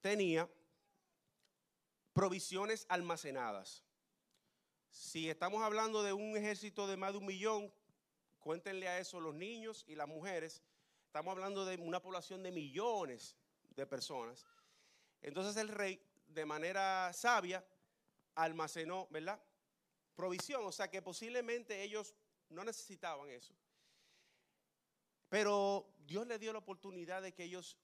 [0.01, 0.49] tenía
[2.13, 3.83] provisiones almacenadas.
[4.89, 7.71] Si estamos hablando de un ejército de más de un millón,
[8.39, 10.63] cuéntenle a eso los niños y las mujeres.
[11.05, 13.37] Estamos hablando de una población de millones
[13.75, 14.47] de personas.
[15.21, 17.63] Entonces el rey, de manera sabia,
[18.33, 19.39] almacenó, ¿verdad?
[20.15, 22.15] Provisión, o sea que posiblemente ellos
[22.49, 23.53] no necesitaban eso.
[25.29, 27.77] Pero Dios le dio la oportunidad de que ellos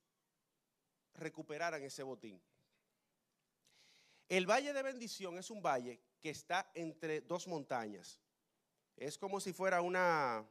[1.14, 2.40] recuperaran ese botín.
[4.28, 8.18] El valle de bendición es un valle que está entre dos montañas.
[8.96, 10.44] Es como si fuera una,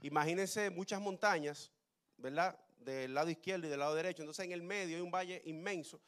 [0.00, 1.70] imagínense muchas montañas,
[2.16, 2.58] ¿verdad?
[2.78, 4.22] Del lado izquierdo y del lado derecho.
[4.22, 6.00] Entonces en el medio hay un valle inmenso,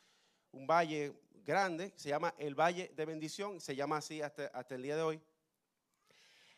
[0.52, 1.12] un valle
[1.44, 5.02] grande, se llama el Valle de Bendición, se llama así hasta, hasta el día de
[5.02, 5.20] hoy.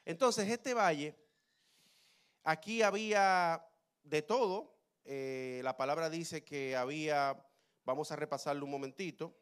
[0.05, 1.17] Entonces este valle,
[2.45, 3.67] aquí había
[4.03, 7.43] de todo, eh, la palabra dice que había,
[7.85, 9.35] vamos a repasarlo un momentito.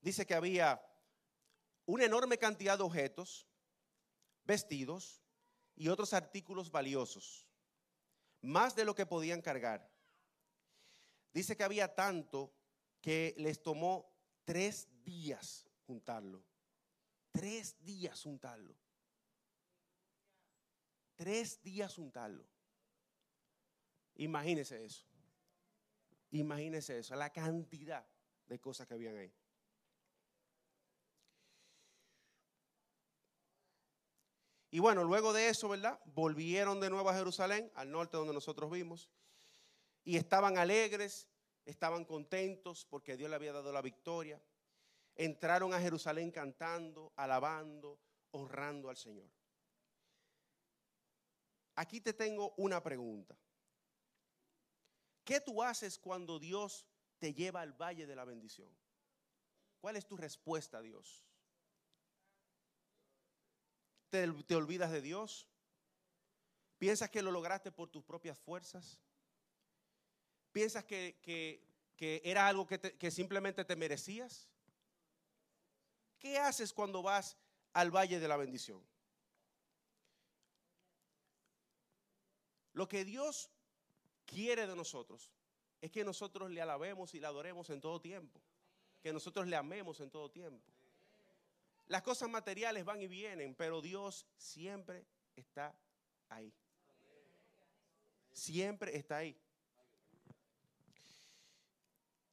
[0.00, 0.80] Dice que había
[1.84, 3.48] una enorme cantidad de objetos,
[4.44, 5.20] vestidos
[5.74, 7.44] y otros artículos valiosos,
[8.40, 9.90] más de lo que podían cargar.
[11.32, 12.54] Dice que había tanto
[13.00, 14.08] que les tomó
[14.44, 16.42] tres días juntarlo.
[17.32, 18.74] Tres días juntarlo.
[21.14, 22.44] Tres días juntarlo.
[24.16, 25.06] Imagínese eso.
[26.30, 28.06] Imagínese eso, la cantidad
[28.46, 29.32] de cosas que habían ahí.
[34.70, 35.98] Y bueno, luego de eso, ¿verdad?
[36.04, 39.08] Volvieron de nuevo a Jerusalén, al norte donde nosotros vimos,
[40.04, 41.28] y estaban alegres,
[41.64, 44.40] estaban contentos porque Dios le había dado la victoria.
[45.16, 47.98] Entraron a Jerusalén cantando, alabando,
[48.32, 49.30] honrando al Señor.
[51.74, 53.36] Aquí te tengo una pregunta.
[55.24, 56.86] ¿Qué tú haces cuando Dios
[57.18, 58.70] te lleva al valle de la bendición?
[59.80, 61.24] ¿Cuál es tu respuesta a Dios?
[64.08, 65.48] ¿Te, olvidas de Dios?
[66.78, 68.98] ¿Piensas que lo lograste por tus propias fuerzas?
[70.52, 71.62] ¿Piensas que,
[71.98, 74.48] era algo que, que simplemente te merecías?
[76.26, 77.36] ¿Qué haces cuando vas
[77.72, 78.84] al valle de la bendición?
[82.72, 83.48] Lo que Dios
[84.24, 85.30] quiere de nosotros
[85.80, 88.42] es que nosotros le alabemos y le adoremos en todo tiempo.
[89.00, 90.68] Que nosotros le amemos en todo tiempo.
[91.86, 95.78] Las cosas materiales van y vienen, pero Dios siempre está
[96.28, 96.52] ahí.
[98.32, 99.40] Siempre está ahí.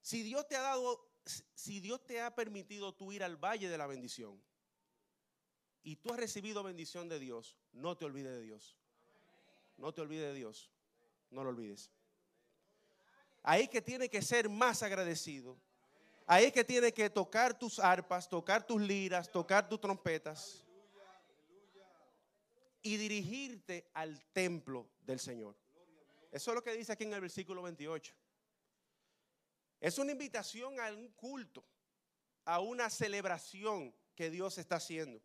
[0.01, 3.77] Si Dios te ha dado, si Dios te ha permitido tú ir al valle de
[3.77, 4.41] la bendición
[5.83, 8.77] y tú has recibido bendición de Dios, no te olvides de Dios.
[9.77, 10.71] No te olvides de Dios.
[11.29, 11.91] No lo olvides.
[13.41, 15.59] Ahí que tiene que ser más agradecido
[16.25, 20.65] Ahí que tienes que tocar tus arpas, tocar tus liras, tocar tus trompetas
[22.81, 25.55] y dirigirte al templo del Señor.
[26.31, 28.15] Eso es lo que dice aquí en el versículo 28.
[29.84, 31.62] Es una invitación a un culto,
[32.46, 35.22] a una celebración que Dios está haciendo.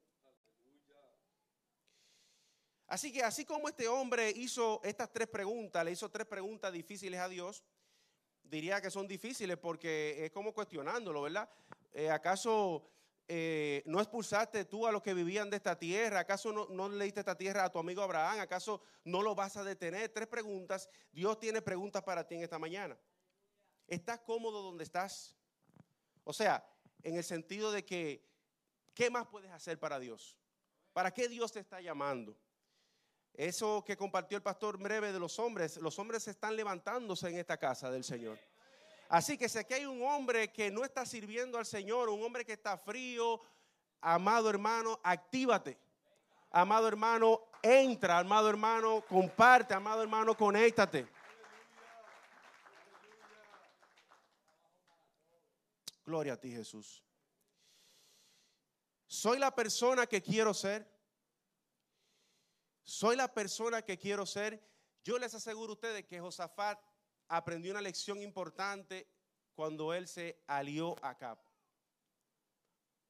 [2.88, 7.20] Así que así como este hombre hizo estas tres preguntas, le hizo tres preguntas difíciles
[7.20, 7.62] a Dios,
[8.42, 11.48] diría que son difíciles porque es como cuestionándolo, ¿verdad?
[11.92, 12.90] Eh, ¿Acaso
[13.28, 16.18] eh, no expulsaste tú a los que vivían de esta tierra?
[16.18, 18.40] ¿Acaso no, no, le diste esta tierra a tu amigo Abraham?
[18.40, 20.08] ¿Acaso no lo vas a detener?
[20.08, 20.90] Tres preguntas.
[21.12, 22.98] Dios tiene preguntas para ti en esta mañana.
[23.88, 25.34] ¿Estás cómodo donde estás?
[26.22, 26.62] O sea,
[27.02, 28.22] en el sentido de que,
[28.94, 30.36] ¿qué más puedes hacer para Dios?
[30.92, 32.36] ¿Para qué Dios te está llamando?
[33.32, 37.56] Eso que compartió el pastor breve de los hombres, los hombres están levantándose en esta
[37.56, 38.38] casa del Señor.
[39.08, 42.44] Así que si aquí hay un hombre que no está sirviendo al Señor, un hombre
[42.44, 43.40] que está frío,
[44.02, 45.78] amado hermano, actívate.
[46.50, 51.06] Amado hermano, entra, amado hermano, comparte, amado hermano, conéctate.
[56.08, 57.04] Gloria a ti, Jesús.
[59.06, 60.98] Soy la persona que quiero ser
[62.88, 64.66] soy la persona que quiero ser.
[65.04, 66.80] Yo les aseguro a ustedes que Josafat
[67.28, 69.06] aprendió una lección importante
[69.54, 71.38] cuando él se alió a Cap.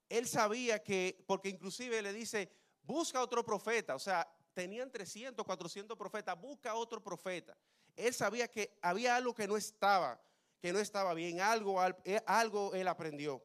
[0.09, 2.51] Él sabía que, porque inclusive le dice,
[2.83, 7.57] busca otro profeta, o sea, tenían 300, 400 profetas, busca otro profeta.
[7.95, 10.21] Él sabía que había algo que no estaba,
[10.61, 13.43] que no estaba bien, algo, eh, algo él aprendió.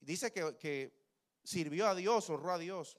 [0.00, 0.92] Dice que, que
[1.44, 2.98] sirvió a Dios, honró a Dios.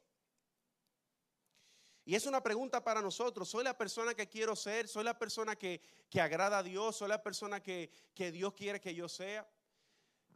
[2.10, 3.48] Y es una pregunta para nosotros.
[3.48, 4.88] ¿Soy la persona que quiero ser?
[4.88, 5.80] ¿Soy la persona que,
[6.20, 6.96] agrada a Dios?
[6.96, 9.48] ¿Soy la persona que, que Dios quiere que yo sea?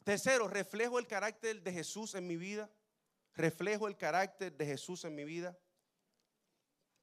[0.04, 2.70] Tercero, ¿reflejo el carácter de Jesús en mi vida?
[3.34, 5.58] ¿Reflejo el carácter de Jesús en mi vida?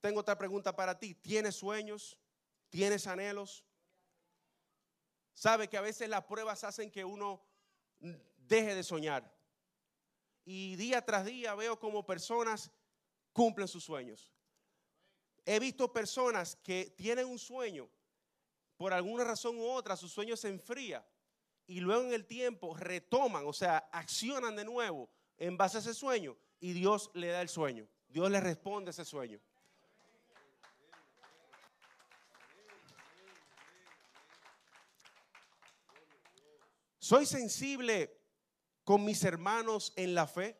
[0.00, 1.16] Tengo otra pregunta para ti.
[1.16, 2.16] ¿Tienes sueños?
[2.68, 3.64] ¿Tienes anhelos?
[5.34, 7.42] ¿Sabe que a veces las pruebas hacen que uno
[8.36, 9.32] deje de soñar?
[10.44, 12.70] Y día tras día veo como personas
[13.32, 14.32] cumplen sus sueños.
[15.46, 17.88] He visto personas que tienen un sueño,
[18.76, 21.06] por alguna razón u otra, su sueño se enfría
[21.66, 25.08] y luego en el tiempo retoman, o sea, accionan de nuevo
[25.38, 27.88] en base a ese sueño y Dios le da el sueño.
[28.08, 29.40] Dios le responde ese sueño.
[37.10, 38.16] Soy sensible
[38.84, 40.56] con mis hermanos en la fe.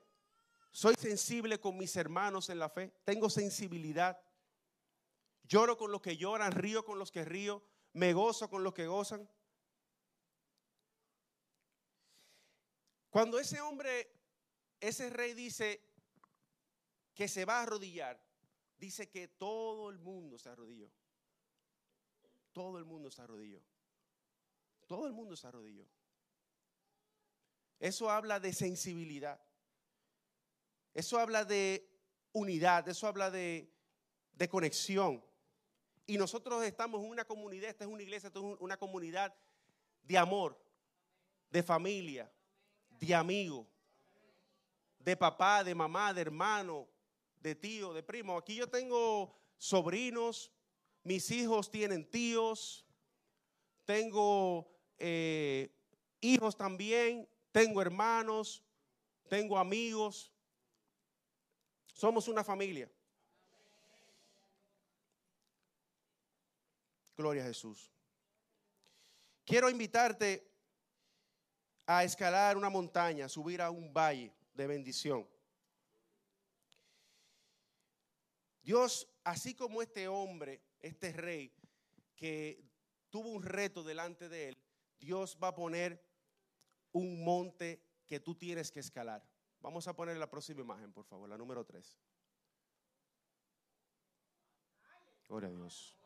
[0.72, 2.92] Soy sensible con mis hermanos en la fe.
[3.04, 4.20] Tengo sensibilidad.
[5.44, 8.88] Lloro con los que lloran, río con los que río, me gozo con los que
[8.88, 9.30] gozan.
[13.10, 14.12] Cuando ese hombre,
[14.80, 15.80] ese rey dice
[17.14, 18.20] que se va a arrodillar,
[18.76, 20.90] dice que todo el mundo se arrodilló.
[22.52, 23.62] Todo el mundo se arrodilló.
[24.88, 25.86] Todo el mundo se arrodilló.
[27.80, 29.40] Eso habla de sensibilidad.
[30.94, 31.90] Eso habla de
[32.32, 32.88] unidad.
[32.88, 33.72] Eso habla de,
[34.34, 35.24] de conexión.
[36.06, 39.34] Y nosotros estamos en una comunidad, esta es una iglesia, esta es una comunidad
[40.02, 40.60] de amor,
[41.50, 42.30] de familia,
[42.90, 43.66] de amigo,
[44.98, 46.88] de papá, de mamá, de hermano,
[47.40, 48.36] de tío, de primo.
[48.36, 50.50] Aquí yo tengo sobrinos,
[51.04, 52.84] mis hijos tienen tíos,
[53.84, 55.72] tengo eh,
[56.20, 58.64] hijos también, tengo hermanos,
[59.28, 60.32] tengo amigos.
[61.86, 62.90] Somos una familia.
[67.16, 67.92] Gloria a Jesús.
[69.44, 70.48] Quiero invitarte
[71.86, 75.28] a escalar una montaña, subir a un valle de bendición.
[78.62, 81.52] Dios, así como este hombre, este rey,
[82.14, 82.62] que
[83.10, 84.58] tuvo un reto delante de él,
[84.98, 86.09] Dios va a poner
[86.92, 89.24] un monte que tú tienes que escalar.
[89.60, 91.98] Vamos a poner la próxima imagen, por favor, la número 3.
[95.28, 95.96] Gloria a Dios.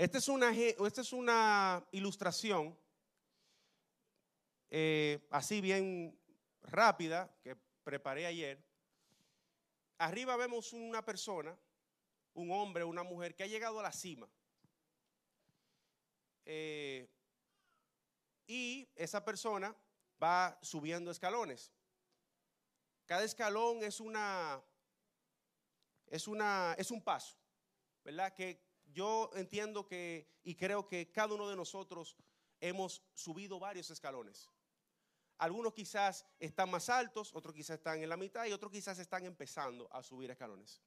[0.00, 2.74] Esta es una, esta es una ilustración,
[4.70, 6.18] eh, así bien
[6.62, 7.54] rápida, que
[7.84, 8.69] preparé ayer.
[10.00, 11.54] Arriba vemos una persona,
[12.32, 14.26] un hombre, una mujer que ha llegado a la cima.
[16.46, 17.06] Eh,
[18.46, 19.76] y esa persona
[20.20, 21.70] va subiendo escalones.
[23.04, 24.62] Cada escalón es una,
[26.06, 27.36] es una, es un paso,
[28.02, 28.32] ¿verdad?
[28.32, 32.16] Que yo entiendo que y creo que cada uno de nosotros
[32.58, 34.48] hemos subido varios escalones.
[35.40, 39.24] Algunos quizás están más altos, otros quizás están en la mitad y otros quizás están
[39.24, 40.80] empezando a subir escalones.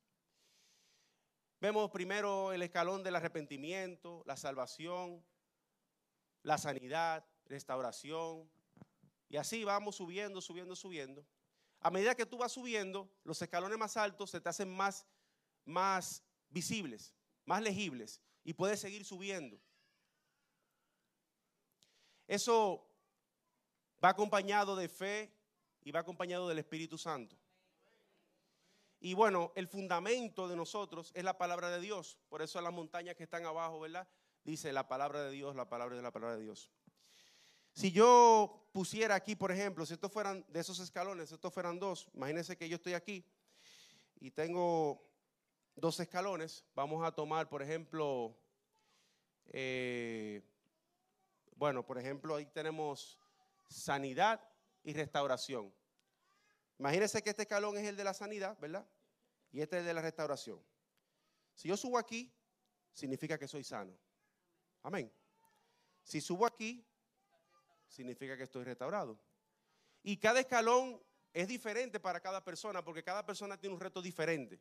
[1.59, 5.23] Vemos primero el escalón del arrepentimiento, la salvación,
[6.41, 8.49] la sanidad, restauración.
[9.29, 11.25] Y así vamos subiendo, subiendo, subiendo.
[11.81, 15.05] A medida que tú vas subiendo, los escalones más altos se te hacen más,
[15.65, 17.13] más visibles
[17.45, 19.59] más legibles y puedes seguir subiendo.
[22.27, 22.87] Eso
[24.03, 25.31] va acompañado de fe
[25.83, 27.37] y va acompañado del Espíritu Santo.
[28.99, 32.17] Y bueno, el fundamento de nosotros es la palabra de Dios.
[32.29, 34.07] Por eso las montañas que están abajo, ¿verdad?
[34.43, 36.71] Dice la palabra de Dios, la palabra de la palabra de Dios.
[37.73, 41.79] Si yo pusiera aquí, por ejemplo, si estos fueran de esos escalones, si estos fueran
[41.79, 43.25] dos, imagínense que yo estoy aquí
[44.19, 45.05] y tengo
[45.75, 46.63] dos escalones.
[46.75, 48.37] Vamos a tomar, por ejemplo,
[49.47, 50.41] eh,
[51.55, 53.17] bueno, por ejemplo, ahí tenemos
[53.73, 54.41] sanidad
[54.83, 55.73] y restauración.
[56.79, 58.87] Imagínense que este escalón es el de la sanidad, ¿verdad?
[59.51, 60.61] Y este es el de la restauración.
[61.53, 62.33] Si yo subo aquí,
[62.91, 63.97] significa que soy sano.
[64.81, 65.11] Amén.
[66.03, 66.85] Si subo aquí,
[67.87, 69.19] significa que estoy restaurado.
[70.01, 71.01] Y cada escalón
[71.31, 74.59] es diferente para cada persona, porque cada persona tiene un reto diferente.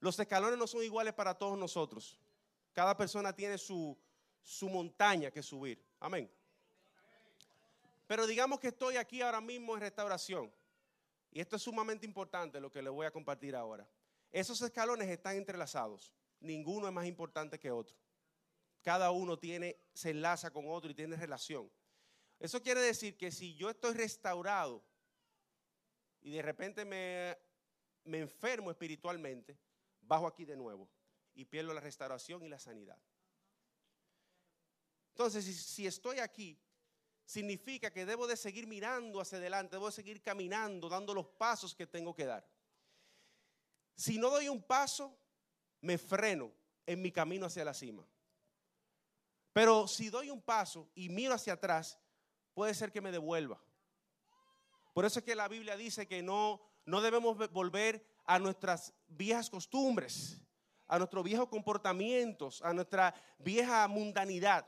[0.00, 2.18] Los escalones no son iguales para todos nosotros.
[2.72, 3.98] Cada persona tiene su,
[4.42, 5.84] su montaña que subir.
[6.00, 6.30] Amén.
[8.06, 10.52] Pero digamos que estoy aquí ahora mismo en restauración.
[11.30, 13.88] Y esto es sumamente importante lo que le voy a compartir ahora.
[14.30, 16.12] Esos escalones están entrelazados.
[16.40, 17.96] Ninguno es más importante que otro.
[18.82, 19.38] Cada uno
[19.94, 21.70] se enlaza con otro y tiene relación.
[22.38, 24.84] Eso quiere decir que si yo estoy restaurado
[26.20, 29.56] y de repente me enfermo espiritualmente,
[30.02, 30.88] bajo aquí de nuevo
[31.34, 32.98] y pierdo la restauración y la sanidad.
[35.10, 36.58] Entonces, si, estoy aquí,
[37.32, 41.74] significa que debo de seguir mirando hacia adelante, debo de seguir caminando, dando los pasos
[41.74, 42.46] que tengo que dar.
[43.96, 45.18] Si no doy un paso,
[45.80, 46.52] me freno
[46.84, 48.06] en mi camino hacia la cima.
[49.54, 51.98] Pero si doy un paso y miro hacia atrás,
[52.52, 53.58] puede ser que me devuelva.
[54.92, 59.48] Por eso es que la Biblia dice que no, no debemos volver a nuestras viejas
[59.48, 60.42] costumbres,
[60.86, 64.66] a nuestros viejos comportamientos, a nuestra vieja mundanidad,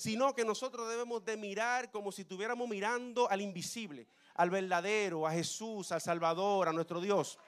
[0.00, 5.32] sino que nosotros debemos de mirar como si estuviéramos mirando al invisible, al verdadero, a
[5.32, 7.38] Jesús, al Salvador, a nuestro Dios.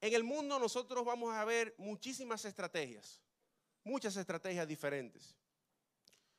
[0.00, 3.20] En el mundo nosotros vamos a ver muchísimas estrategias,
[3.84, 5.36] muchas estrategias diferentes.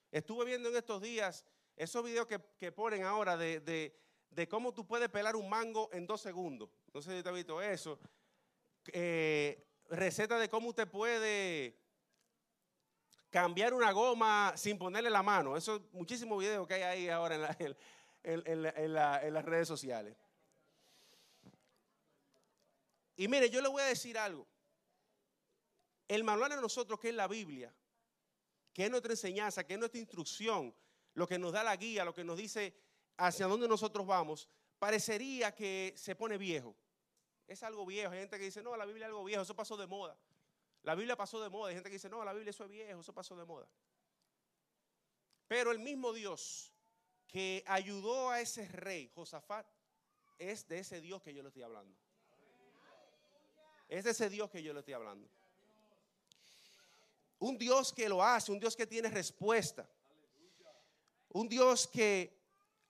[0.10, 1.46] Estuve viendo en estos días
[1.76, 3.96] esos videos que, ponen ahora de,
[4.50, 6.72] cómo tú puedes pelar un mango en dos segundos.
[6.92, 8.00] No sé si te has visto eso.
[8.88, 11.80] Eh, receta de cómo usted puede
[13.30, 15.58] cambiar una goma sin ponerle la mano.
[15.58, 17.58] Eso muchísimos videos que hay ahí ahora
[18.24, 20.16] en las redes sociales.
[23.16, 24.48] Y mire, yo le voy a decir algo.
[26.08, 27.74] El manual de nosotros, que es la Biblia,
[28.74, 30.76] que es nuestra enseñanza, que es nuestra instrucción,
[31.14, 32.76] lo que nos da la guía, lo que nos dice
[33.18, 36.76] hacia dónde nosotros vamos, parecería que se pone viejo.
[37.48, 38.12] Es algo viejo.
[38.12, 40.18] Hay gente que dice, no, la Biblia es algo viejo, eso pasó de moda.
[40.84, 41.70] La Biblia pasó de moda.
[41.70, 43.68] Hay gente que dice, no, la Biblia eso es viejo, eso pasó de moda.
[45.48, 46.72] Pero el mismo Dios
[47.28, 49.66] que ayudó a ese rey, Josafat,
[50.38, 51.96] es de ese Dios que yo le estoy hablando.
[53.88, 55.28] Es de ese Dios que yo le estoy hablando.
[57.40, 59.88] Un Dios que lo hace, un Dios que tiene respuesta.
[61.30, 62.40] Un Dios que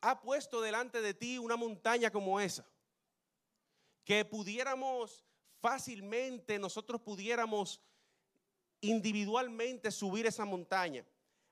[0.01, 2.65] ha puesto delante de ti una montaña como esa.
[4.03, 5.23] Que pudiéramos
[5.59, 7.81] fácilmente, nosotros pudiéramos
[8.81, 11.05] individualmente subir esa montaña.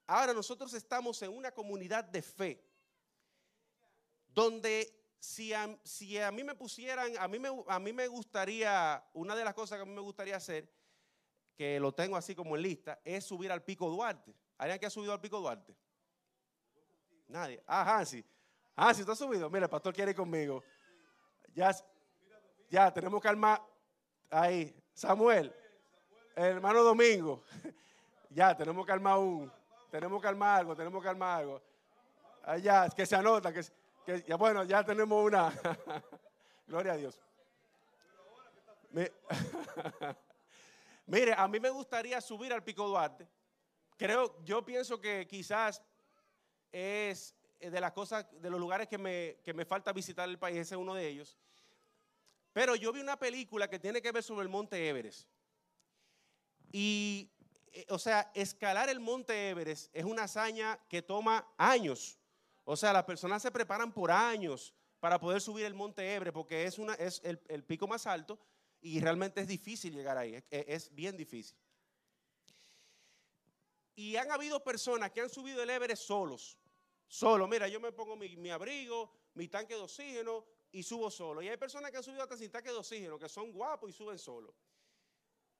[0.06, 2.62] Ahora nosotros estamos en una comunidad de fe,
[4.28, 5.68] donde si a,
[6.32, 9.84] mí me pusieran, a mí me, a mí me gustaría, una de las cosas que
[9.84, 10.70] a mí me gustaría hacer,
[11.56, 14.36] que lo tengo así como en lista, es subir al Pico Duarte.
[14.58, 15.76] ¿Alguien que ha subido al Pico Duarte?
[17.28, 17.64] Nadie.
[17.66, 18.26] Ah, Hansi.
[18.76, 19.50] Hansi, ¿tú has subido?
[19.50, 20.64] Mira, el pastor quiere ir conmigo.
[21.54, 21.72] Ya,
[22.72, 23.62] ya, tenemos que armar.
[24.30, 24.74] Ahí.
[24.94, 25.54] Samuel.
[26.36, 27.44] El hermano Domingo.
[28.30, 29.52] ya, tenemos que armar un.
[29.92, 31.62] Tenemos que armar algo, tenemos que armar algo.
[32.44, 33.62] Allá, que se anota, que
[34.26, 35.54] ya, bueno, ya tenemos una.
[36.68, 37.20] Gloria a Dios.
[41.08, 43.28] Mire, a mí me gustaría subir al Pico Duarte.
[43.98, 45.84] Creo, yo pienso que quizás
[46.72, 50.58] es de las cosas, de los lugares que me, que me falta visitar el país,
[50.58, 51.38] ese es uno de ellos.
[52.54, 55.28] Pero yo vi una película que tiene que ver sobre el monte Everest.
[56.72, 57.30] Y,
[57.72, 62.18] eh, o sea, escalar el monte Everest es una hazaña que toma años.
[62.64, 66.66] O sea, las personas se preparan por años para poder subir el monte Ebre porque
[66.66, 68.40] es, una, es el, pico más alto
[68.80, 71.58] y realmente es difícil llegar ahí, es, bien difícil.
[73.96, 76.58] Y han habido personas que han subido el Everest solos,
[77.08, 77.48] solo.
[77.48, 81.42] Mira, yo me pongo mi, abrigo, mi tanque de oxígeno y subo solo.
[81.42, 83.94] Y hay personas que han subido hasta sin tanque de oxígeno, que son guapos y
[83.94, 84.54] suben solo.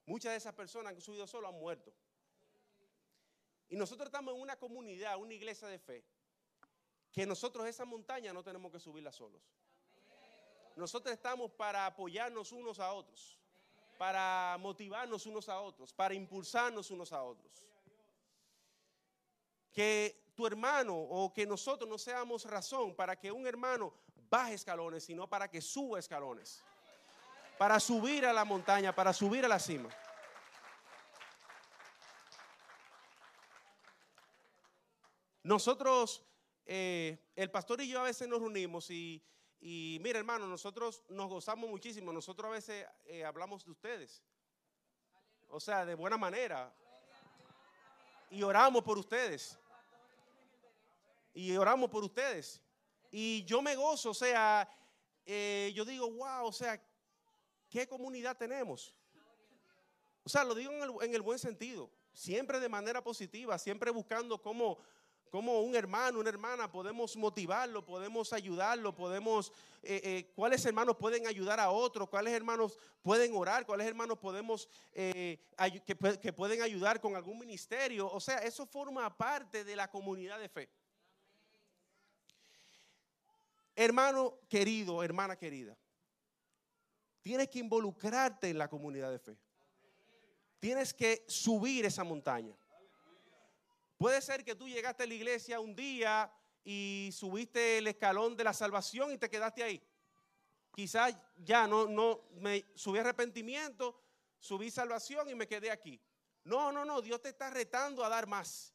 [0.06, 1.92] Muchas de esas personas que han subido solo han muerto.
[3.68, 6.04] Y nosotros estamos en una comunidad, una iglesia de fe,
[7.10, 9.40] que nosotros esa montaña no tenemos que subirla solos.
[10.76, 13.38] Nosotros estamos para apoyarnos unos a otros,
[13.98, 17.64] para motivarnos unos a otros, para impulsarnos unos a otros.
[19.72, 23.92] Que tu hermano o que nosotros no seamos razón para que un hermano
[24.32, 26.64] baje escalones, sino para que suba escalones.
[27.58, 29.90] Para subir a la montaña, para subir a la cima.
[35.42, 36.24] Nosotros
[36.64, 39.22] eh, el pastor y yo a veces nos reunimos y,
[39.60, 44.22] y mira hermano, nosotros nos gozamos muchísimo, nosotros a veces eh, hablamos de ustedes.
[45.48, 46.74] O sea, de buena manera.
[48.30, 49.58] Y oramos por ustedes.
[51.34, 52.61] Y oramos por ustedes.
[53.14, 54.66] Y yo me gozo, o sea,
[55.26, 56.82] eh, yo digo, wow, o sea,
[57.68, 58.96] ¿qué comunidad tenemos?
[60.24, 63.90] O sea, lo digo en el, en el buen sentido, siempre de manera positiva, siempre
[63.90, 64.78] buscando cómo
[65.30, 69.50] como un hermano, una hermana, podemos motivarlo, podemos ayudarlo, podemos,
[69.82, 74.68] eh, eh, cuáles hermanos pueden ayudar a otros, cuáles hermanos pueden orar, cuáles hermanos podemos,
[74.92, 78.12] que pueden ayudar con algún ministerio.
[78.12, 80.68] O sea, eso forma parte de la comunidad de fe.
[83.74, 85.76] Hermano querido, hermana querida,
[87.22, 89.38] tienes que involucrarte en la comunidad de fe.
[90.58, 92.56] Tienes que subir esa montaña.
[93.96, 96.30] Puede ser que tú llegaste a la iglesia un día
[96.64, 99.82] y subiste el escalón de la salvación y te quedaste ahí.
[100.74, 104.00] Quizás ya no, no, me subí arrepentimiento,
[104.38, 106.00] subí salvación y me quedé aquí.
[106.44, 108.72] No, no, no, Dios te está retando a dar más.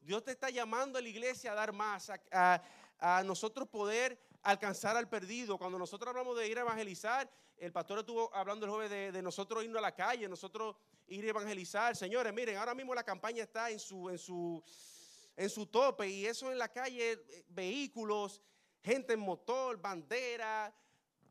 [0.00, 2.62] Dios te está llamando a la iglesia a dar más, a,
[2.98, 5.58] a nosotros poder alcanzar al perdido.
[5.58, 9.62] Cuando nosotros hablamos de ir a evangelizar, el pastor estuvo hablando el jueves de, nosotros
[9.64, 10.76] irnos a la calle, nosotros
[11.08, 11.94] ir a evangelizar.
[11.94, 14.62] Señores, miren, ahora mismo la campaña está en su, en su,
[15.36, 18.42] en su tope y eso en la calle, eh, vehículos,
[18.82, 20.74] gente en motor, bandera.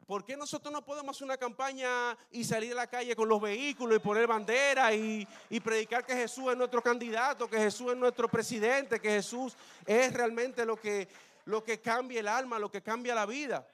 [0.06, 3.40] ¿Por qué nosotros no podemos hacer una campaña y salir a la calle con los
[3.40, 7.98] vehículos y poner bandera y, y predicar que Jesús es nuestro candidato, que Jesús es
[7.98, 9.56] nuestro presidente, que Jesús
[9.86, 11.08] es realmente lo que,
[11.50, 13.68] lo que cambia el alma, lo que cambia la vida?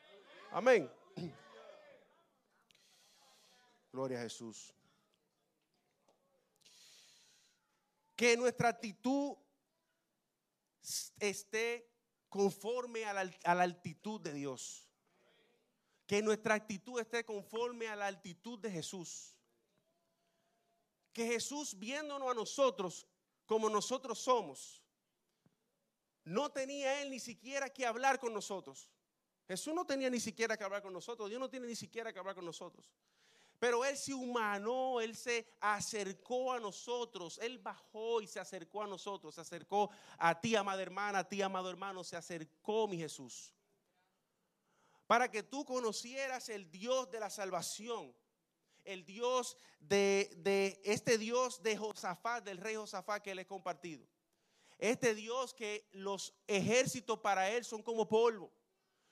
[0.52, 0.90] Amén.
[3.92, 4.74] Gloria a Jesús.
[8.16, 9.36] Que nuestra actitud
[11.20, 11.92] esté
[12.30, 14.88] conforme a la, a altitud de Dios.
[16.08, 19.36] Que nuestra actitud esté conforme a la altitud de Jesús.
[21.12, 23.06] Que Jesús viéndonos a nosotros
[23.46, 24.82] como nosotros somos,
[26.26, 28.90] no tenía él ni siquiera que hablar con nosotros.
[29.48, 31.30] Jesús no tenía ni siquiera que hablar con nosotros.
[31.30, 32.92] Dios no tiene ni siquiera que hablar con nosotros.
[33.60, 38.88] Pero Él se humanó, Él se acercó a nosotros, Él bajó y se acercó a
[38.88, 43.54] nosotros, se acercó a ti, amada hermana, a ti, amado hermano, se acercó mi Jesús.
[45.08, 48.14] Para que tú conocieras el Dios de la salvación,
[48.84, 54.06] el Dios de, este Dios de Josafat, del rey Josafat que Él he compartido.
[54.78, 58.52] Este Dios que los ejércitos para Él son como polvo.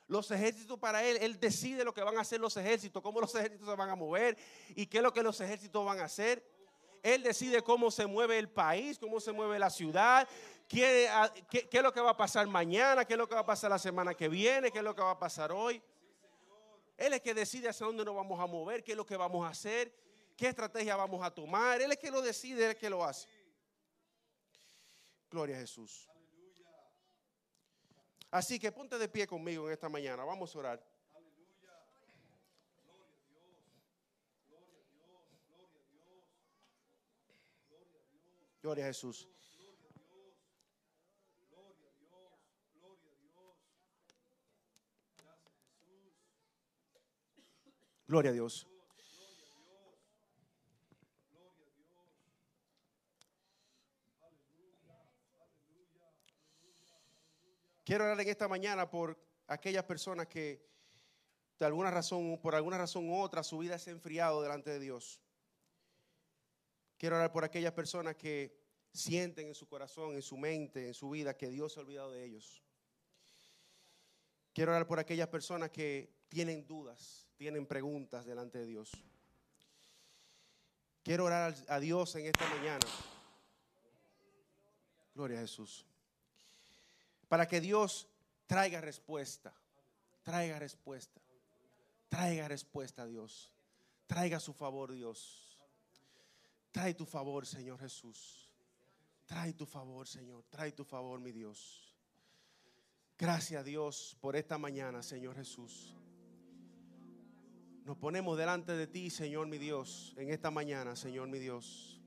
[0.08, 3.34] Los ejércitos para él, él decide lo que van a hacer los ejércitos, cómo los
[3.36, 4.38] ejércitos se van a mover
[4.76, 6.46] y qué es lo que los ejércitos van a hacer.
[7.02, 10.28] Él decide cómo se mueve el país, cómo se mueve la ciudad,
[10.68, 11.10] qué,
[11.50, 13.46] qué, qué, es lo que va a pasar mañana, qué es lo que va a
[13.46, 15.82] pasar la semana que viene, qué es lo que va a pasar hoy.
[16.98, 19.46] Él es que decide hacia dónde nos vamos a mover, qué es lo que vamos
[19.46, 19.94] a hacer,
[20.38, 21.82] qué estrategia vamos a tomar.
[21.82, 23.28] Él es que lo decide, él es que lo hace.
[25.34, 26.08] Gloria a Jesús.
[28.30, 30.24] Así que ponte de pie conmigo en esta mañana.
[30.24, 30.88] Vamos a orar.
[38.62, 39.28] Gloria a Jesús.
[48.06, 48.68] Gloria a Dios.
[57.94, 59.16] Quiero orar en esta mañana por
[59.46, 60.66] aquellas personas que
[61.60, 64.80] de alguna razón, por alguna razón u otra, su vida se ha enfriado delante de
[64.80, 65.22] Dios.
[66.98, 68.58] Quiero orar por aquellas personas que
[68.92, 72.10] sienten en su corazón, en su mente, en su vida que Dios se ha olvidado
[72.14, 72.64] de ellos.
[74.54, 78.92] Quiero orar por aquellas personas que tienen dudas, tienen preguntas delante de Dios.
[81.04, 82.88] Quiero orar a Dios en esta mañana.
[85.14, 85.86] Gloria a Jesús
[87.34, 88.08] para que Dios
[88.46, 89.52] traiga respuesta,
[90.22, 91.20] traiga respuesta,
[92.08, 93.52] traiga respuesta Dios,
[94.06, 95.58] traiga su favor Dios.
[96.72, 98.52] Trae tu favor, Señor Jesús.
[99.26, 100.44] Trae tu favor, Señor.
[100.48, 101.98] Trae tu favor, mi Dios.
[103.18, 105.96] Gracias, Dios, por esta mañana, Señor Jesús.
[107.84, 112.00] Nos ponemos delante de ti, Señor, mi Dios, en esta mañana, Señor, mi Dios.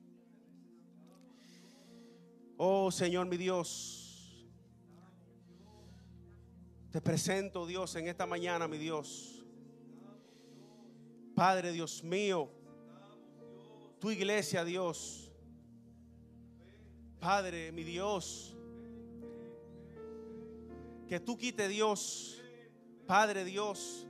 [2.58, 4.05] Oh, Señor, mi Dios.
[6.96, 9.44] Te presento, Dios, en esta mañana, mi Dios.
[11.34, 12.50] Padre, Dios mío,
[13.98, 15.30] tu iglesia, Dios.
[17.20, 18.56] Padre, mi Dios.
[21.06, 22.42] Que tú quite, Dios,
[23.06, 24.08] Padre Dios,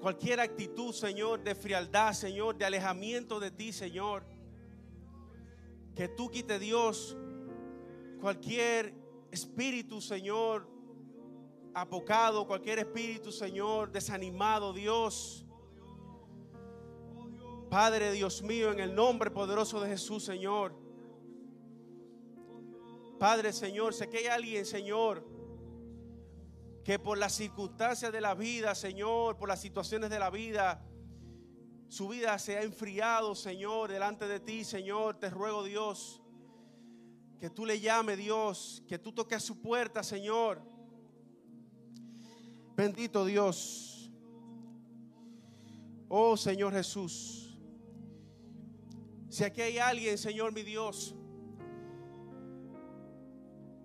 [0.00, 4.24] cualquier actitud, Señor, de frialdad, Señor, de alejamiento de ti, Señor.
[5.94, 7.16] Que tú quite, Dios,
[8.20, 8.92] cualquier
[9.30, 10.79] espíritu, Señor,
[11.74, 15.44] apocado, cualquier espíritu, Señor, desanimado, Dios.
[17.70, 20.74] Padre Dios mío, en el nombre poderoso de Jesús, Señor.
[23.18, 25.24] Padre Señor, sé que hay alguien, Señor,
[26.84, 30.84] que por las circunstancias de la vida, Señor, por las situaciones de la vida,
[31.88, 35.18] su vida se ha enfriado, Señor, delante de ti, Señor.
[35.18, 36.22] Te ruego, Dios,
[37.38, 40.62] que tú le llames, Dios, que tú toques su puerta, Señor.
[42.80, 44.10] Bendito Dios.
[46.08, 47.54] Oh Señor Jesús.
[49.28, 51.14] Si aquí hay alguien, Señor mi Dios,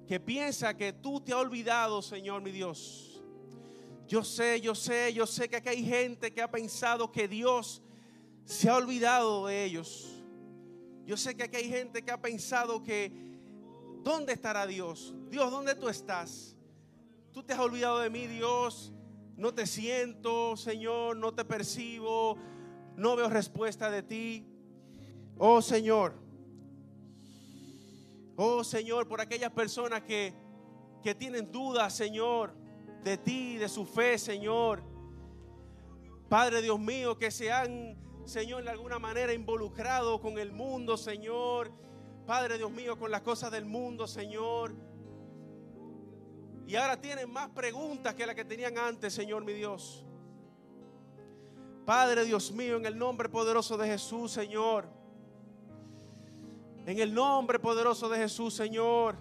[0.07, 3.21] que piensa que tú te has olvidado, Señor mi Dios.
[4.07, 7.81] Yo sé, yo sé, yo sé que aquí hay gente que ha pensado que Dios
[8.45, 10.23] se ha olvidado de ellos.
[11.05, 13.11] Yo sé que aquí hay gente que ha pensado que,
[14.05, 15.13] ¿dónde estará Dios?
[15.29, 16.54] Dios, ¿dónde tú estás?
[17.35, 18.93] Tú te has olvidado de mí, Dios.
[19.35, 22.37] No te siento, Señor, no te percibo,
[22.95, 24.47] no veo respuesta de ti.
[25.37, 26.13] Oh Señor,
[28.37, 30.33] oh Señor, por aquellas personas que,
[31.03, 32.55] que tienen dudas, Señor,
[33.03, 34.81] de ti, de su fe, Señor.
[36.29, 41.69] Padre Dios mío, que se han, Señor, de alguna manera involucrado con el mundo, Señor.
[42.25, 44.94] Padre Dios mío, con las cosas del mundo, Señor.
[46.67, 50.03] Y ahora tienen más preguntas que las que tenían antes, Señor mi Dios.
[51.85, 54.87] Padre Dios mío, en el nombre poderoso de Jesús, Señor.
[56.87, 59.15] En el nombre poderoso de Jesús, Señor.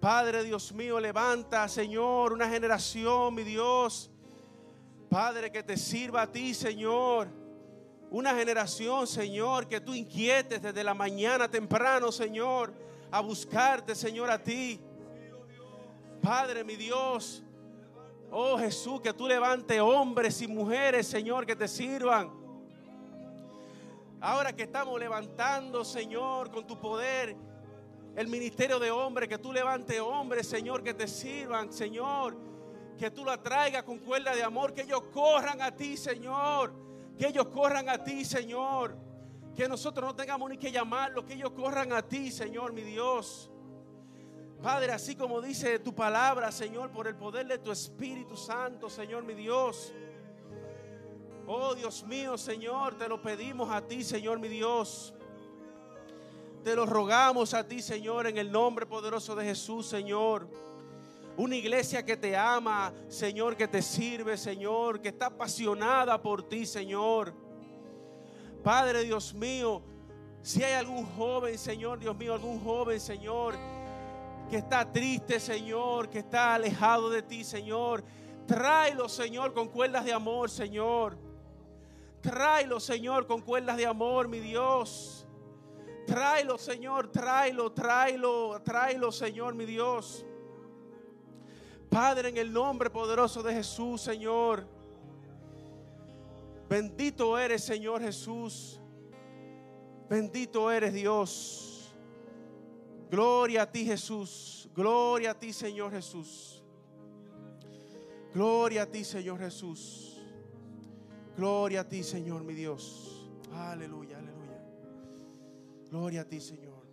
[0.00, 4.10] Padre Dios mío, levanta, Señor, una generación, mi Dios.
[5.08, 7.28] Padre, que te sirva a ti, Señor.
[8.10, 12.74] Una generación, Señor, que tú inquietes desde la mañana temprano, Señor,
[13.10, 14.80] a buscarte, Señor, a ti.
[16.20, 17.42] Padre, mi Dios.
[18.30, 22.30] Oh Jesús, que tú levante hombres y mujeres, Señor, que te sirvan.
[24.20, 27.34] Ahora que estamos levantando, Señor, con tu poder,
[28.14, 32.36] el ministerio de hombres, que tú levante hombres, Señor, que te sirvan, Señor.
[32.98, 36.72] Que tú la traigas con cuerda de amor, que ellos corran a ti, Señor.
[37.16, 38.94] Que ellos corran a ti, Señor.
[39.56, 43.50] Que nosotros no tengamos ni que llamarlos, que ellos corran a ti, Señor, mi Dios.
[44.62, 49.24] Padre, así como dice tu palabra, Señor, por el poder de tu Espíritu Santo, Señor
[49.24, 49.94] mi Dios.
[51.46, 55.14] Oh Dios mío, Señor, te lo pedimos a ti, Señor mi Dios.
[56.62, 60.46] Te lo rogamos a ti, Señor, en el nombre poderoso de Jesús, Señor.
[61.38, 66.66] Una iglesia que te ama, Señor, que te sirve, Señor, que está apasionada por ti,
[66.66, 67.32] Señor.
[68.62, 69.80] Padre Dios mío,
[70.42, 73.54] si hay algún joven, Señor, Dios mío, algún joven, Señor,
[74.50, 78.02] que está triste, Señor, que está alejado de ti, Señor.
[78.46, 81.16] Tráelo, Señor, con cuerdas de amor, Señor.
[82.20, 85.24] Tráelo, Señor, con cuerdas de amor, mi Dios.
[86.04, 90.26] Tráelo, Señor, tráelo, tráelo, tráelo, Señor, mi Dios.
[91.88, 94.66] Padre, en el nombre poderoso de Jesús, Señor.
[96.68, 98.80] Bendito eres, Señor Jesús.
[100.08, 101.69] Bendito eres, Dios.
[103.10, 104.68] Gloria a ti Jesús.
[104.74, 106.62] Gloria a ti Señor Jesús.
[108.32, 110.16] Gloria a ti Señor Jesús.
[111.36, 113.28] Gloria a ti Señor mi Dios.
[113.52, 114.62] Aleluya, aleluya.
[115.90, 116.84] Gloria a ti Señor.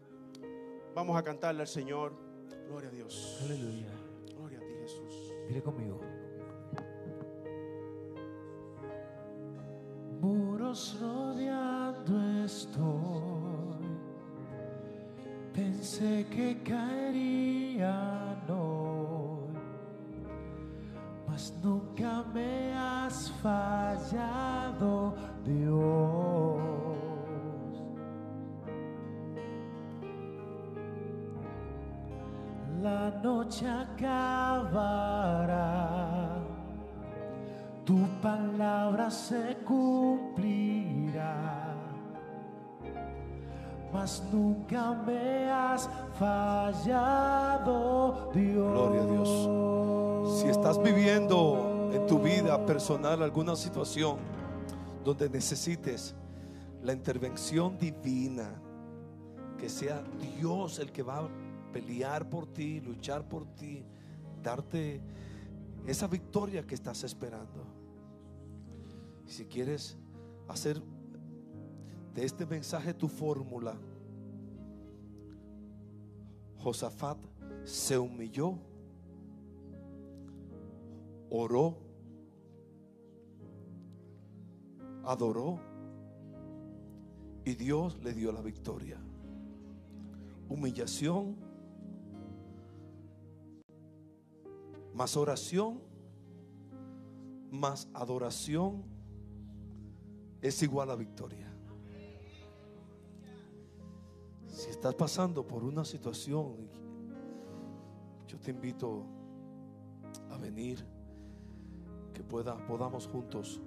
[0.95, 2.13] Vamos a cantarle al Señor.
[2.67, 3.37] Gloria a Dios.
[3.43, 3.91] Aleluya.
[4.35, 5.33] Gloria a ti Jesús.
[5.47, 6.01] Dile conmigo.
[10.19, 13.86] Muros rodeando estoy.
[15.57, 19.57] Pensé que caería hoy,
[21.27, 26.61] mas nunca me has fallado, Dios.
[32.79, 34.77] La noche acabará,
[37.83, 41.66] tu palabra se cumplirá
[43.91, 47.69] mas nunca me has fallado,
[48.33, 48.71] Dios.
[48.71, 50.39] Gloria a Dios.
[50.41, 54.17] Si estás viviendo en tu vida personal alguna situación
[55.03, 56.15] donde necesites
[56.83, 58.49] la intervención divina,
[59.57, 60.03] que sea
[60.37, 61.29] Dios el que va a
[61.71, 63.83] pelear por ti, luchar por ti,
[64.43, 65.01] darte
[65.85, 67.65] esa victoria que estás esperando.
[69.25, 69.97] Si quieres
[70.47, 70.81] hacer
[72.17, 73.77] de este mensaje tu fórmula,
[76.57, 77.19] Josafat
[77.63, 78.57] se humilló,
[81.29, 81.77] oró,
[85.03, 85.59] adoró
[87.45, 88.97] y Dios le dio la victoria.
[90.49, 91.35] Humillación,
[94.95, 95.83] más oración,
[97.51, 98.85] más adoración
[100.41, 101.46] es igual a victoria.
[104.57, 106.55] Si estás pasando por una situación,
[108.27, 109.05] yo te invito
[110.31, 110.83] a venir,
[112.11, 113.61] que pueda, podamos juntos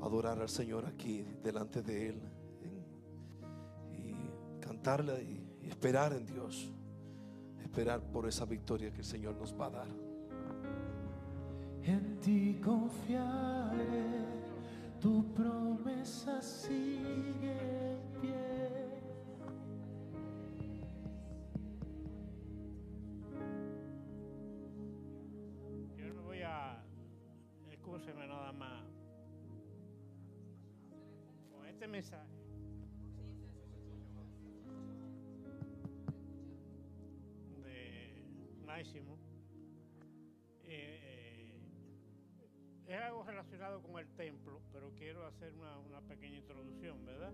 [0.00, 2.22] adorar al Señor aquí delante de Él
[3.92, 6.72] y cantarle y, esperar en Dios,
[7.62, 9.88] esperar por esa victoria que el Señor nos va a dar.
[11.82, 14.24] En ti confiaré,
[15.02, 17.89] tu promesa sigue
[31.80, 32.28] este mensaje.
[37.62, 38.22] De
[38.66, 39.18] Máximo.
[40.64, 41.56] Eh,
[42.36, 47.32] eh, es algo relacionado con el templo, pero quiero hacer una, una pequeña introducción, ¿verdad?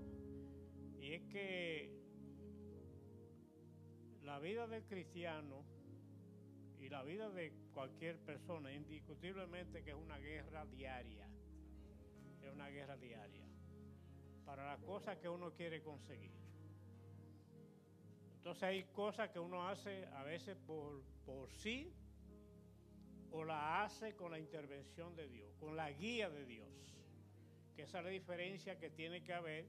[1.00, 1.90] Y es que
[4.22, 5.64] la vida del cristiano
[6.78, 11.28] y la vida de cualquier persona, indiscutiblemente que es una guerra diaria,
[12.40, 13.45] es una guerra diaria,
[14.46, 16.30] para las cosas que uno quiere conseguir.
[18.36, 21.92] Entonces hay cosas que uno hace a veces por, por sí
[23.32, 26.68] o la hace con la intervención de Dios, con la guía de Dios.
[27.74, 29.66] Que esa es la diferencia que tiene que haber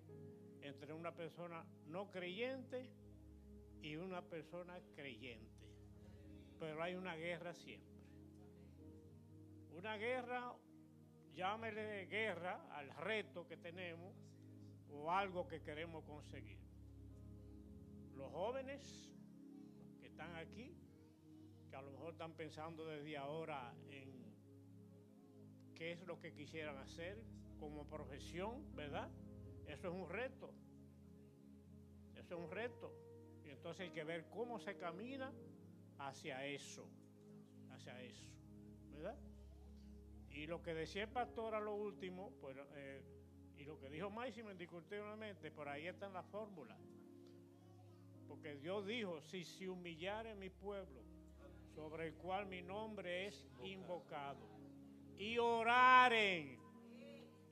[0.62, 2.88] entre una persona no creyente
[3.82, 5.66] y una persona creyente.
[6.60, 7.98] Pero hay una guerra siempre.
[9.72, 10.54] Una guerra,
[11.34, 14.16] llámele guerra al reto que tenemos
[14.92, 16.60] o algo que queremos conseguir.
[18.16, 19.12] Los jóvenes
[20.00, 20.76] que están aquí,
[21.70, 24.18] que a lo mejor están pensando desde ahora en
[25.76, 27.22] qué es lo que quisieran hacer
[27.60, 29.10] como profesión, ¿verdad?
[29.68, 30.54] Eso es un reto.
[32.16, 32.94] Eso es un reto.
[33.46, 35.32] Y entonces hay que ver cómo se camina
[36.00, 36.90] hacia eso,
[37.72, 38.30] hacia eso,
[38.92, 39.18] ¿verdad?
[40.30, 43.02] Y lo que decía el pastor a lo último, pues, eh,
[43.68, 46.78] lo que dijo Máximo indiscutiblemente, por ahí está en la fórmula.
[48.28, 51.02] Porque Dios dijo, si se humillare mi pueblo,
[51.76, 54.40] sobre el cual mi nombre es invocado,
[55.18, 56.58] y oraren,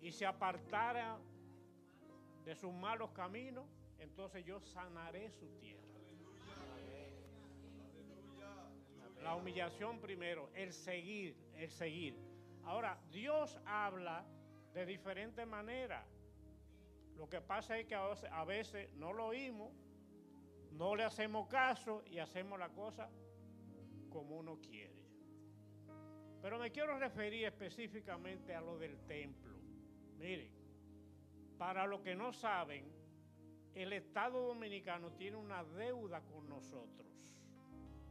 [0.02, 1.20] y se apartara
[2.46, 3.66] de sus malos caminos,
[4.00, 5.84] entonces yo sanaré su tierra.
[9.22, 12.16] La humillación primero, el seguir, el seguir.
[12.64, 14.24] Ahora, Dios habla
[14.76, 16.06] de diferentes maneras.
[17.16, 19.72] Lo que pasa es que a veces no lo oímos,
[20.72, 23.10] no le hacemos caso y hacemos la cosa
[24.10, 24.94] como uno quiere.
[26.42, 29.56] Pero me quiero referir específicamente a lo del templo.
[30.18, 30.52] Miren,
[31.58, 32.86] para los que no saben,
[33.74, 37.08] el Estado Dominicano tiene una deuda con nosotros,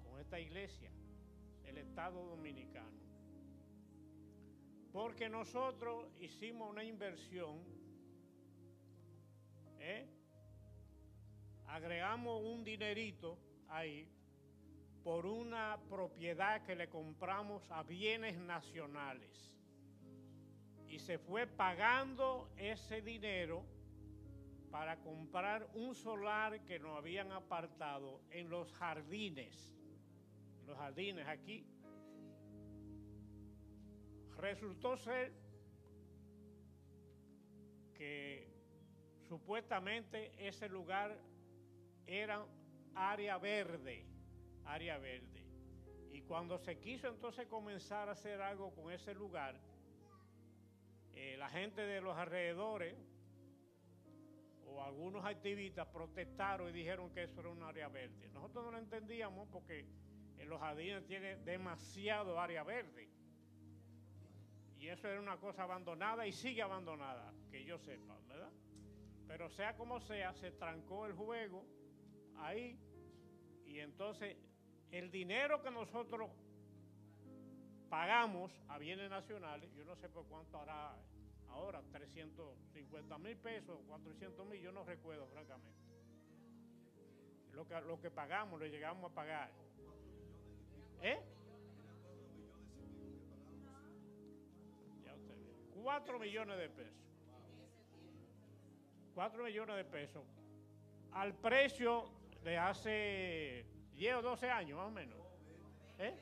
[0.02, 0.90] con esta iglesia,
[1.64, 3.03] el Estado Dominicano.
[4.94, 7.64] Porque nosotros hicimos una inversión,
[9.80, 10.06] ¿eh?
[11.66, 13.36] agregamos un dinerito
[13.70, 14.08] ahí
[15.02, 19.52] por una propiedad que le compramos a bienes nacionales.
[20.86, 23.64] Y se fue pagando ese dinero
[24.70, 29.76] para comprar un solar que nos habían apartado en los jardines,
[30.64, 31.73] los jardines aquí.
[34.44, 35.32] Resultó ser
[37.94, 38.46] que
[39.26, 41.18] supuestamente ese lugar
[42.06, 42.44] era
[42.94, 44.04] área verde,
[44.66, 45.46] área verde.
[46.12, 49.58] Y cuando se quiso entonces comenzar a hacer algo con ese lugar,
[51.14, 52.94] eh, la gente de los alrededores
[54.66, 58.28] o algunos activistas protestaron y dijeron que eso era un área verde.
[58.28, 59.86] Nosotros no lo entendíamos porque
[60.36, 63.23] en los jardines tiene demasiado área verde.
[64.84, 68.50] Y eso era una cosa abandonada y sigue abandonada, que yo sepa, ¿verdad?
[69.26, 71.64] Pero sea como sea, se trancó el juego
[72.36, 72.78] ahí
[73.64, 74.36] y entonces
[74.90, 76.30] el dinero que nosotros
[77.88, 80.94] pagamos a bienes nacionales, yo no sé por cuánto hará
[81.48, 85.80] ahora, 350 mil pesos, 400 mil, yo no recuerdo francamente.
[87.52, 89.50] Lo que, lo que pagamos, lo llegamos a pagar.
[91.00, 91.33] ¿Eh?
[95.84, 97.04] 4 millones de pesos.
[99.14, 100.24] 4 millones de pesos.
[101.12, 102.10] Al precio
[102.42, 105.18] de hace 10 o 12 años más o menos.
[105.98, 106.14] ¿Eh?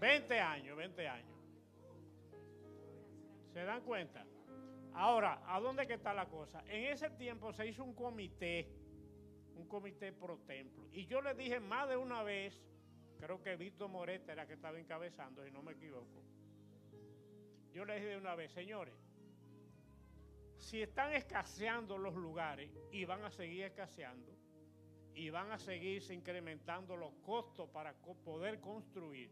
[0.00, 1.36] 20 años, 20 años.
[3.52, 4.24] ¿Se dan cuenta?
[4.94, 6.64] Ahora, ¿a dónde que está la cosa?
[6.66, 8.66] En ese tiempo se hizo un comité,
[9.56, 10.88] un comité pro templo.
[10.90, 12.58] Y yo le dije más de una vez,
[13.20, 16.22] creo que Víctor Moreta era que estaba encabezando, si no me equivoco.
[17.72, 18.94] Yo le dije de una vez, señores,
[20.62, 24.32] si están escaseando los lugares y van a seguir escaseando,
[25.14, 29.30] y van a seguirse incrementando los costos para poder construir,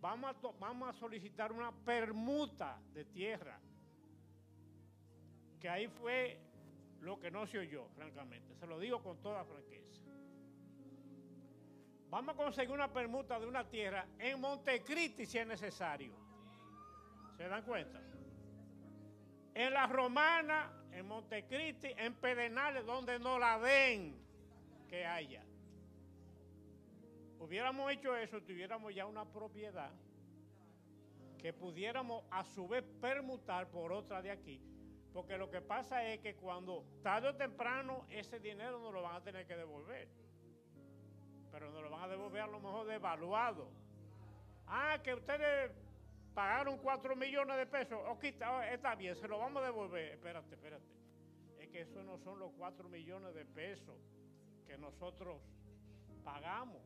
[0.00, 3.58] vamos a, vamos a solicitar una permuta de tierra
[5.60, 6.38] que ahí fue
[7.00, 8.54] lo que no se oyó, francamente.
[8.56, 10.02] Se lo digo con toda franqueza.
[12.10, 16.12] Vamos a conseguir una permuta de una tierra en Montecristi si es necesario.
[17.36, 18.09] ¿Se dan cuenta?
[19.60, 24.16] En la romana en Montecristi, en Pedernales, donde no la den
[24.88, 25.42] que haya.
[27.38, 29.90] Hubiéramos hecho eso, tuviéramos ya una propiedad
[31.36, 34.62] que pudiéramos a su vez permutar por otra de aquí.
[35.12, 39.16] Porque lo que pasa es que cuando tarde o temprano ese dinero nos lo van
[39.16, 40.08] a tener que devolver.
[41.52, 43.68] Pero nos lo van a devolver a lo mejor devaluado.
[44.66, 45.70] Ah, que ustedes
[46.34, 47.98] pagaron 4 millones de pesos.
[48.08, 50.12] Ok, está, está bien, se lo vamos a devolver.
[50.12, 50.84] Espérate, espérate.
[51.58, 53.96] Es que eso no son los 4 millones de pesos
[54.66, 55.40] que nosotros
[56.24, 56.82] pagamos.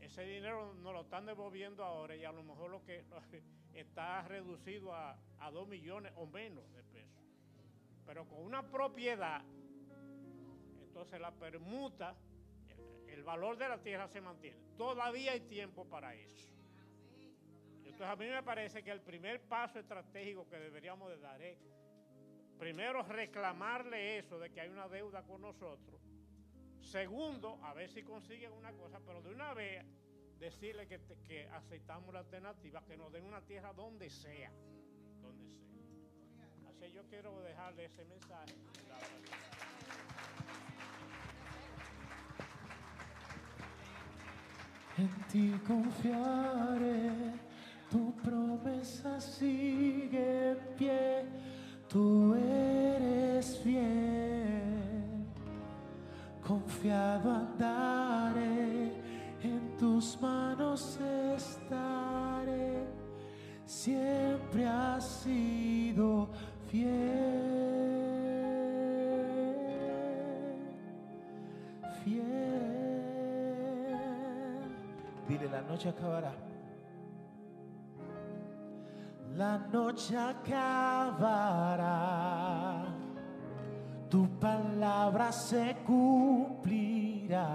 [0.00, 3.04] Ese dinero nos lo están devolviendo ahora y a lo mejor lo que
[3.74, 7.22] está reducido a, a 2 millones o menos de pesos.
[8.04, 9.42] Pero con una propiedad,
[10.80, 12.14] entonces la permuta,
[13.08, 14.56] el valor de la tierra se mantiene.
[14.76, 16.55] Todavía hay tiempo para eso.
[17.96, 21.56] Entonces a mí me parece que el primer paso estratégico que deberíamos de dar es,
[22.58, 25.98] primero, reclamarle eso de que hay una deuda con nosotros.
[26.82, 29.82] Segundo, a ver si consiguen una cosa, pero de una vez
[30.38, 34.52] decirle que, que aceptamos la alternativa, que nos den una tierra donde sea,
[35.22, 36.68] donde sea.
[36.68, 38.54] Así yo quiero dejarle ese mensaje.
[44.98, 47.46] En ti confiaré,
[47.90, 51.24] tu promesa sigue en pie,
[51.88, 55.26] tú eres fiel.
[56.46, 58.92] Confiado andaré,
[59.42, 60.98] en tus manos
[61.36, 62.86] estaré,
[63.64, 66.28] siempre has sido
[66.70, 67.46] fiel.
[72.04, 72.46] Fiel.
[75.28, 76.45] Dile, la noche acabará.
[79.36, 81.26] La noche acabará.
[84.08, 87.46] Tu palabra se cumplirá.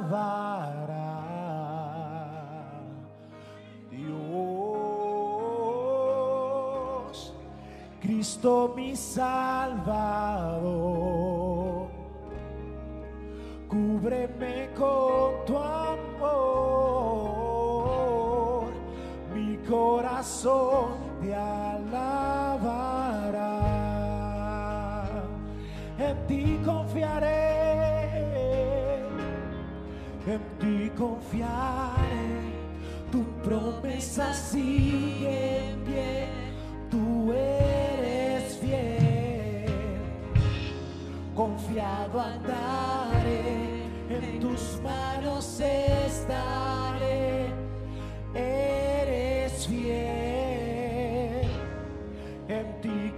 [3.90, 4.14] Dios,
[8.00, 9.48] Cristo mi Salvador,
[13.68, 15.83] cúbreme con tu amor,
[20.14, 22.70] corazón te alabará,
[25.98, 27.50] en ti confiaré,
[30.26, 32.52] en ti confiaré,
[33.10, 35.84] tu promesa sigue en
[36.90, 39.66] tú eres fiel,
[41.34, 43.03] confiado andaré,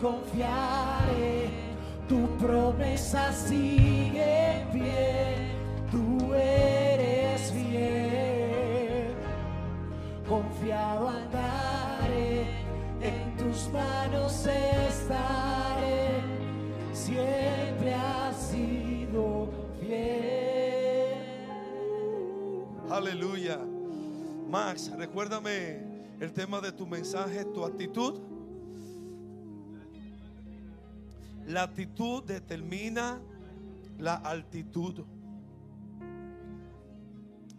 [0.07, 1.49] confiaré,
[2.09, 9.15] tu promesa sigue en tú eres fiel,
[10.29, 12.47] confiado andaré,
[13.01, 16.21] en tus manos estaré,
[16.93, 19.49] siempre has sido
[19.81, 21.17] fiel.
[22.91, 23.59] Aleluya.
[24.49, 25.83] Max, recuérdame
[26.21, 28.36] el tema de tu mensaje, tu actitud.
[31.47, 33.21] La actitud determina
[33.99, 35.05] la altitud.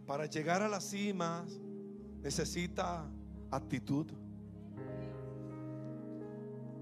[0.06, 1.46] Para llegar a la cima
[2.22, 3.06] necesita
[3.52, 4.08] actitud.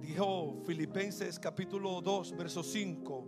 [0.02, 3.28] Dijo Filipenses capítulo 2, verso 5,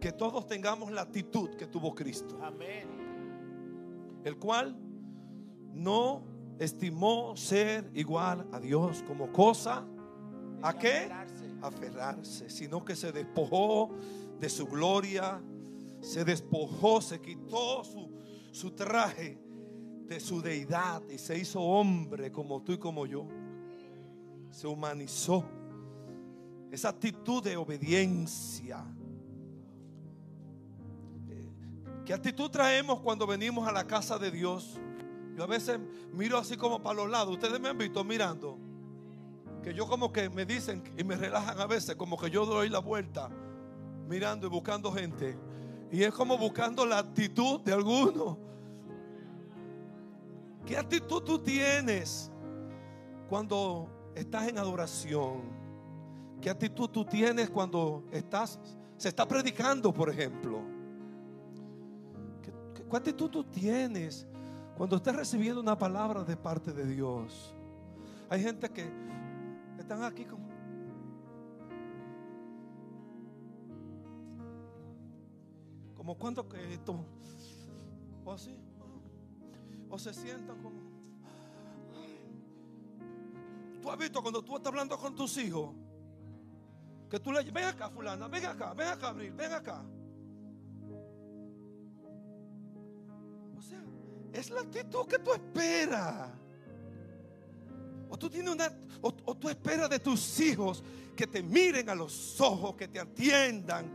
[0.00, 2.36] que todos tengamos la actitud que tuvo Cristo
[4.26, 4.76] el cual
[5.72, 6.24] no
[6.58, 9.86] estimó ser igual a Dios como cosa
[10.62, 11.08] a qué
[11.68, 13.90] aferrarse, sino que se despojó
[14.38, 15.42] de su gloria,
[16.00, 18.10] se despojó, se quitó su,
[18.52, 19.38] su traje
[20.06, 23.26] de su deidad y se hizo hombre como tú y como yo.
[24.50, 25.44] Se humanizó.
[26.70, 28.84] Esa actitud de obediencia.
[32.04, 34.78] ¿Qué actitud traemos cuando venimos a la casa de Dios?
[35.36, 35.78] Yo a veces
[36.12, 37.34] miro así como para los lados.
[37.34, 38.58] Ustedes me han visto mirando.
[39.66, 42.68] Que yo como que me dicen y me relajan a veces, como que yo doy
[42.68, 43.28] la vuelta
[44.06, 45.36] mirando y buscando gente.
[45.90, 48.38] Y es como buscando la actitud de alguno.
[50.64, 52.30] ¿Qué actitud tú tienes
[53.28, 55.42] cuando estás en adoración?
[56.40, 58.60] ¿Qué actitud tú tienes cuando estás
[58.96, 60.60] se está predicando, por ejemplo?
[62.40, 64.28] ¿Qué, qué- actitud tú tienes
[64.76, 67.52] cuando estás recibiendo una palabra de parte de Dios?
[68.30, 68.88] Hay gente que
[69.82, 70.46] están aquí como...
[75.96, 77.04] Como cuando que esto...
[78.24, 78.56] O así.
[79.88, 80.80] O se sientan como...
[83.80, 85.74] Tú has visto cuando tú estás hablando con tus hijos.
[87.08, 89.84] Que tú le ven acá fulana, ven acá, ven acá Abril, ven acá.
[93.56, 93.80] O sea,
[94.32, 96.35] es la actitud que tú esperas.
[98.08, 100.82] O tú tienes una, o, tú esperas de tus hijos
[101.14, 103.92] que te miren a los ojos, que te atiendan,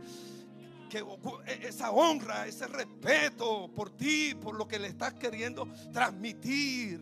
[0.90, 7.00] que e- esa honra, ese respeto por ti, por lo que le estás queriendo transmitir.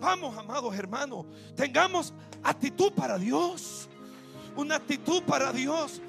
[0.00, 3.88] Vamos, amados hermanos, tengamos actitud para Dios,
[4.56, 6.00] una actitud para Dios,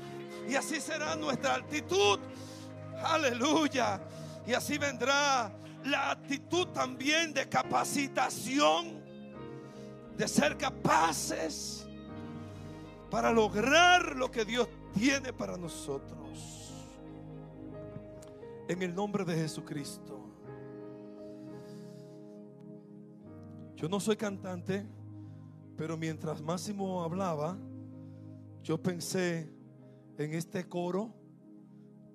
[0.50, 2.20] y así será nuestra actitud.
[3.04, 4.02] Aleluya.
[4.48, 5.52] Y así vendrá
[5.84, 9.04] la actitud también de capacitación,
[10.18, 11.88] de ser capaces
[13.10, 16.72] para lograr lo que Dios tiene para nosotros.
[18.68, 20.22] En el nombre de Jesucristo.
[23.76, 24.88] Yo no soy cantante,
[25.78, 27.58] pero mientras Máximo hablaba,
[28.64, 29.52] yo pensé
[30.18, 31.14] en este coro,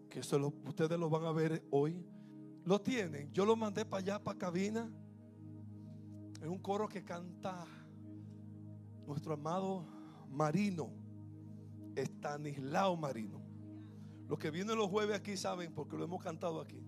[0.08, 2.04] que se lo- ustedes lo van a ver hoy.
[2.64, 3.30] Lo tienen.
[3.32, 4.90] Yo lo mandé para allá, para cabina.
[6.40, 7.64] Es un coro que canta
[9.10, 9.84] nuestro amado
[10.30, 10.88] Marino,
[11.96, 13.40] Estanislao Marino.
[14.28, 16.80] Los que vienen los jueves aquí saben porque lo hemos cantado aquí.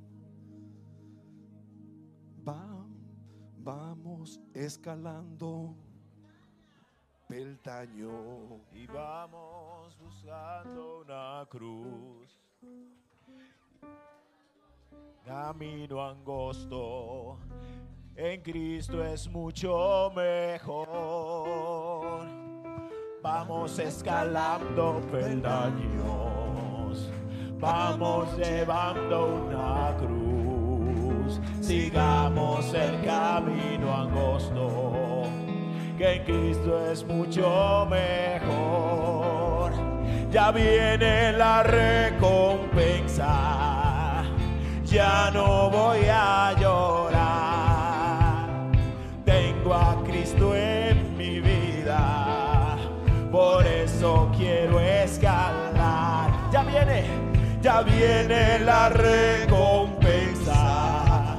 [2.48, 2.86] Va-
[3.58, 5.74] vamos escalando
[7.26, 8.60] peldaño.
[8.72, 12.38] Y vamos buscando una cruz.
[15.24, 17.38] Camino angosto.
[18.14, 20.86] En Cristo es mucho mejor.
[23.22, 27.10] Vamos escalando peldaños.
[27.58, 31.40] Vamos llevando una cruz.
[31.62, 35.22] Sigamos el camino angosto.
[35.96, 39.72] Que en Cristo es mucho mejor.
[40.30, 44.22] Ya viene la recompensa.
[44.84, 47.41] Ya no voy a llorar.
[57.84, 61.36] Viene la recompensa.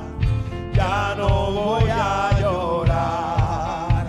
[0.73, 4.05] Ya no voy a llorar.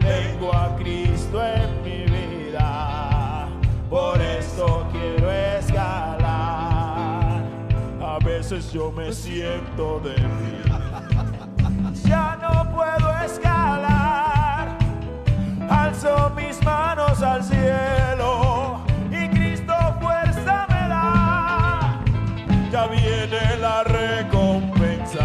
[0.00, 3.48] Tengo a Cristo en mi vida.
[3.90, 6.22] Por eso quiero escalar.
[8.00, 10.62] A veces yo me siento débil.
[12.04, 14.78] Ya no puedo escalar.
[15.68, 18.51] Alzo mis manos al cielo
[22.72, 25.20] Ya viene la recompensa.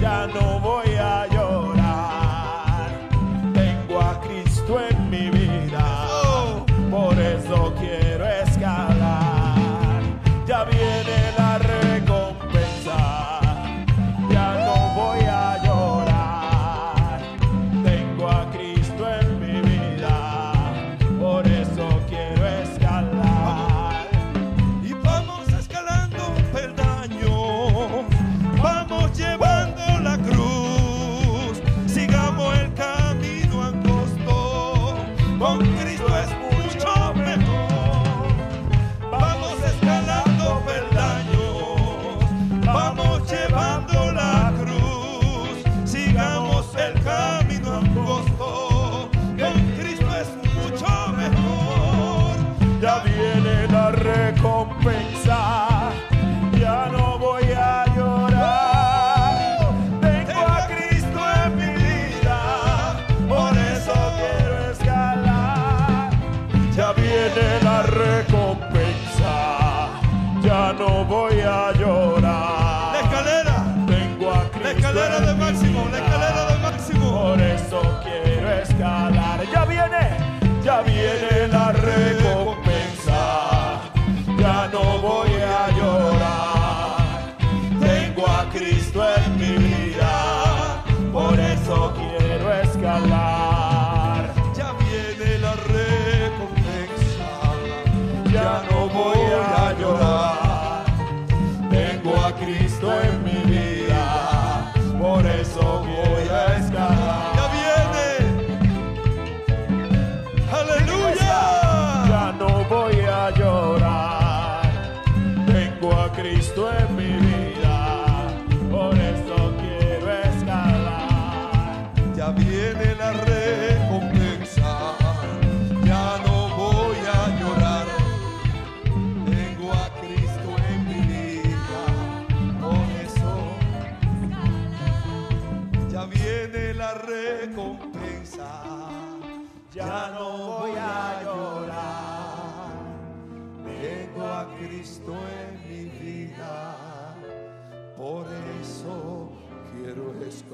[0.00, 0.93] Ya no voy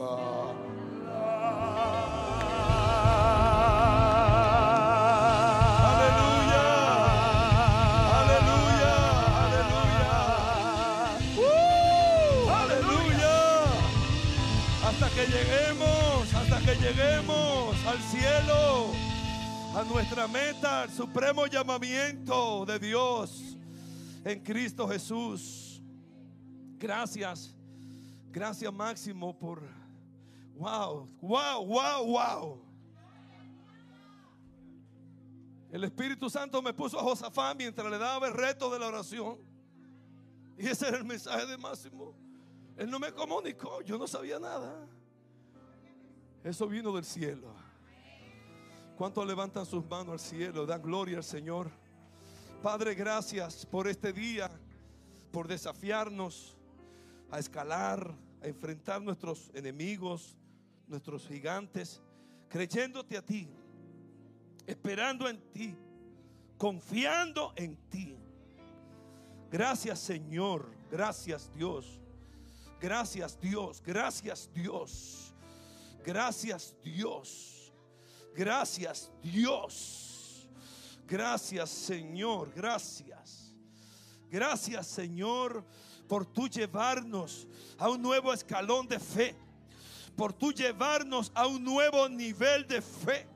[0.00, 0.24] Aleluya,
[8.16, 8.94] Aleluya,
[9.44, 10.14] Aleluya,
[12.62, 13.36] Aleluya,
[14.86, 18.92] hasta que lleguemos, hasta que lleguemos al cielo,
[19.76, 23.58] a nuestra meta, al supremo llamamiento de Dios
[24.24, 25.82] en Cristo Jesús.
[26.78, 27.54] Gracias,
[28.32, 29.79] gracias, Máximo, por
[30.60, 32.62] wow, wow, wow, wow.
[35.72, 39.38] El Espíritu Santo me puso a Josafá mientras le daba el reto de la oración.
[40.58, 42.14] Y ese era el mensaje de Máximo.
[42.76, 44.86] Él no me comunicó, yo no sabía nada.
[46.44, 47.54] Eso vino del cielo.
[48.98, 50.66] ¿Cuántos levantan sus manos al cielo?
[50.66, 51.70] Dan gloria al Señor.
[52.62, 54.50] Padre, gracias por este día,
[55.32, 56.58] por desafiarnos
[57.30, 60.36] a escalar, a enfrentar nuestros enemigos,
[60.90, 62.02] nuestros gigantes,
[62.48, 63.48] creyéndote a ti,
[64.66, 65.74] esperando en ti,
[66.58, 68.16] confiando en ti.
[69.50, 72.00] Gracias Señor, gracias Dios,
[72.80, 75.32] gracias Dios, gracias Dios,
[76.04, 77.72] gracias Dios,
[78.34, 80.48] gracias Dios,
[81.06, 83.54] gracias Señor, gracias.
[84.30, 85.64] Gracias Señor
[86.08, 87.48] por tu llevarnos
[87.78, 89.34] a un nuevo escalón de fe,
[90.16, 93.26] por tu llevarnos a un nuevo nivel de fe.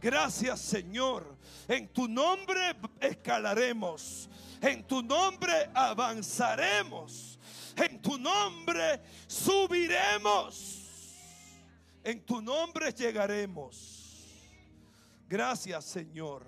[0.00, 1.36] Gracias Señor.
[1.68, 4.28] En tu nombre escalaremos.
[4.60, 7.38] En tu nombre avanzaremos.
[7.76, 10.82] En tu nombre subiremos.
[12.02, 13.96] En tu nombre llegaremos.
[15.28, 16.46] Gracias Señor.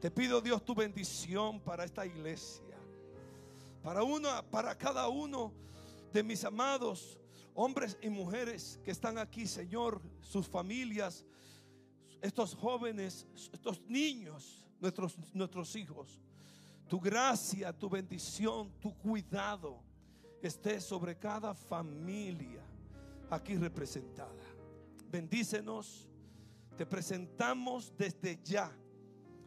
[0.00, 2.64] Te pido Dios tu bendición para esta iglesia.
[3.82, 5.52] Para una, para cada uno
[6.12, 7.19] de mis amados
[7.54, 11.24] hombres y mujeres que están aquí, Señor, sus familias,
[12.20, 16.20] estos jóvenes, estos niños, nuestros, nuestros hijos.
[16.88, 19.82] Tu gracia, tu bendición, tu cuidado
[20.42, 22.62] esté sobre cada familia
[23.30, 24.42] aquí representada.
[25.10, 26.06] Bendícenos.
[26.76, 28.72] Te presentamos desde ya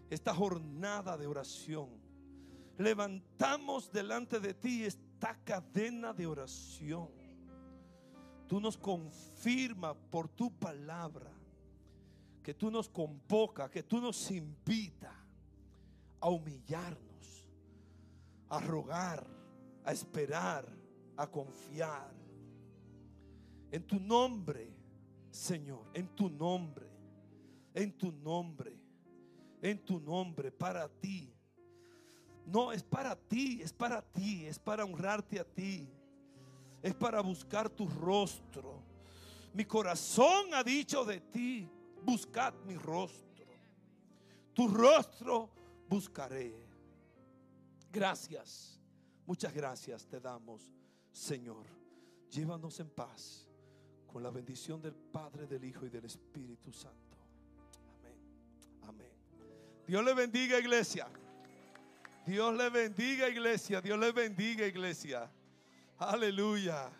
[0.09, 1.89] esta jornada de oración.
[2.77, 7.09] Levantamos delante de ti esta cadena de oración.
[8.47, 11.31] Tú nos confirma por tu palabra
[12.43, 15.13] que tú nos convoca, que tú nos invita
[16.19, 17.49] a humillarnos,
[18.49, 19.25] a rogar,
[19.85, 20.67] a esperar,
[21.15, 22.13] a confiar.
[23.71, 24.71] En tu nombre,
[25.31, 26.87] Señor, en tu nombre,
[27.73, 28.77] en tu nombre,
[29.61, 31.33] en tu nombre, para ti.
[32.45, 35.89] No, es para ti, es para ti, es para honrarte a ti,
[36.83, 38.83] es para buscar tu rostro.
[39.53, 41.67] Mi corazón ha dicho de ti,
[42.03, 43.23] buscad mi rostro.
[44.53, 45.49] Tu rostro
[45.87, 46.53] buscaré.
[47.89, 48.79] Gracias,
[49.25, 50.73] muchas gracias te damos,
[51.11, 51.65] Señor.
[52.29, 53.47] Llévanos en paz
[54.05, 57.17] con la bendición del Padre, del Hijo y del Espíritu Santo.
[57.99, 58.17] Amén.
[58.89, 59.11] Amén.
[59.87, 61.07] Dios le bendiga, iglesia.
[62.25, 63.79] Dios le bendiga, iglesia.
[63.79, 65.31] Dios le bendiga, iglesia.
[65.99, 66.91] Aleluya.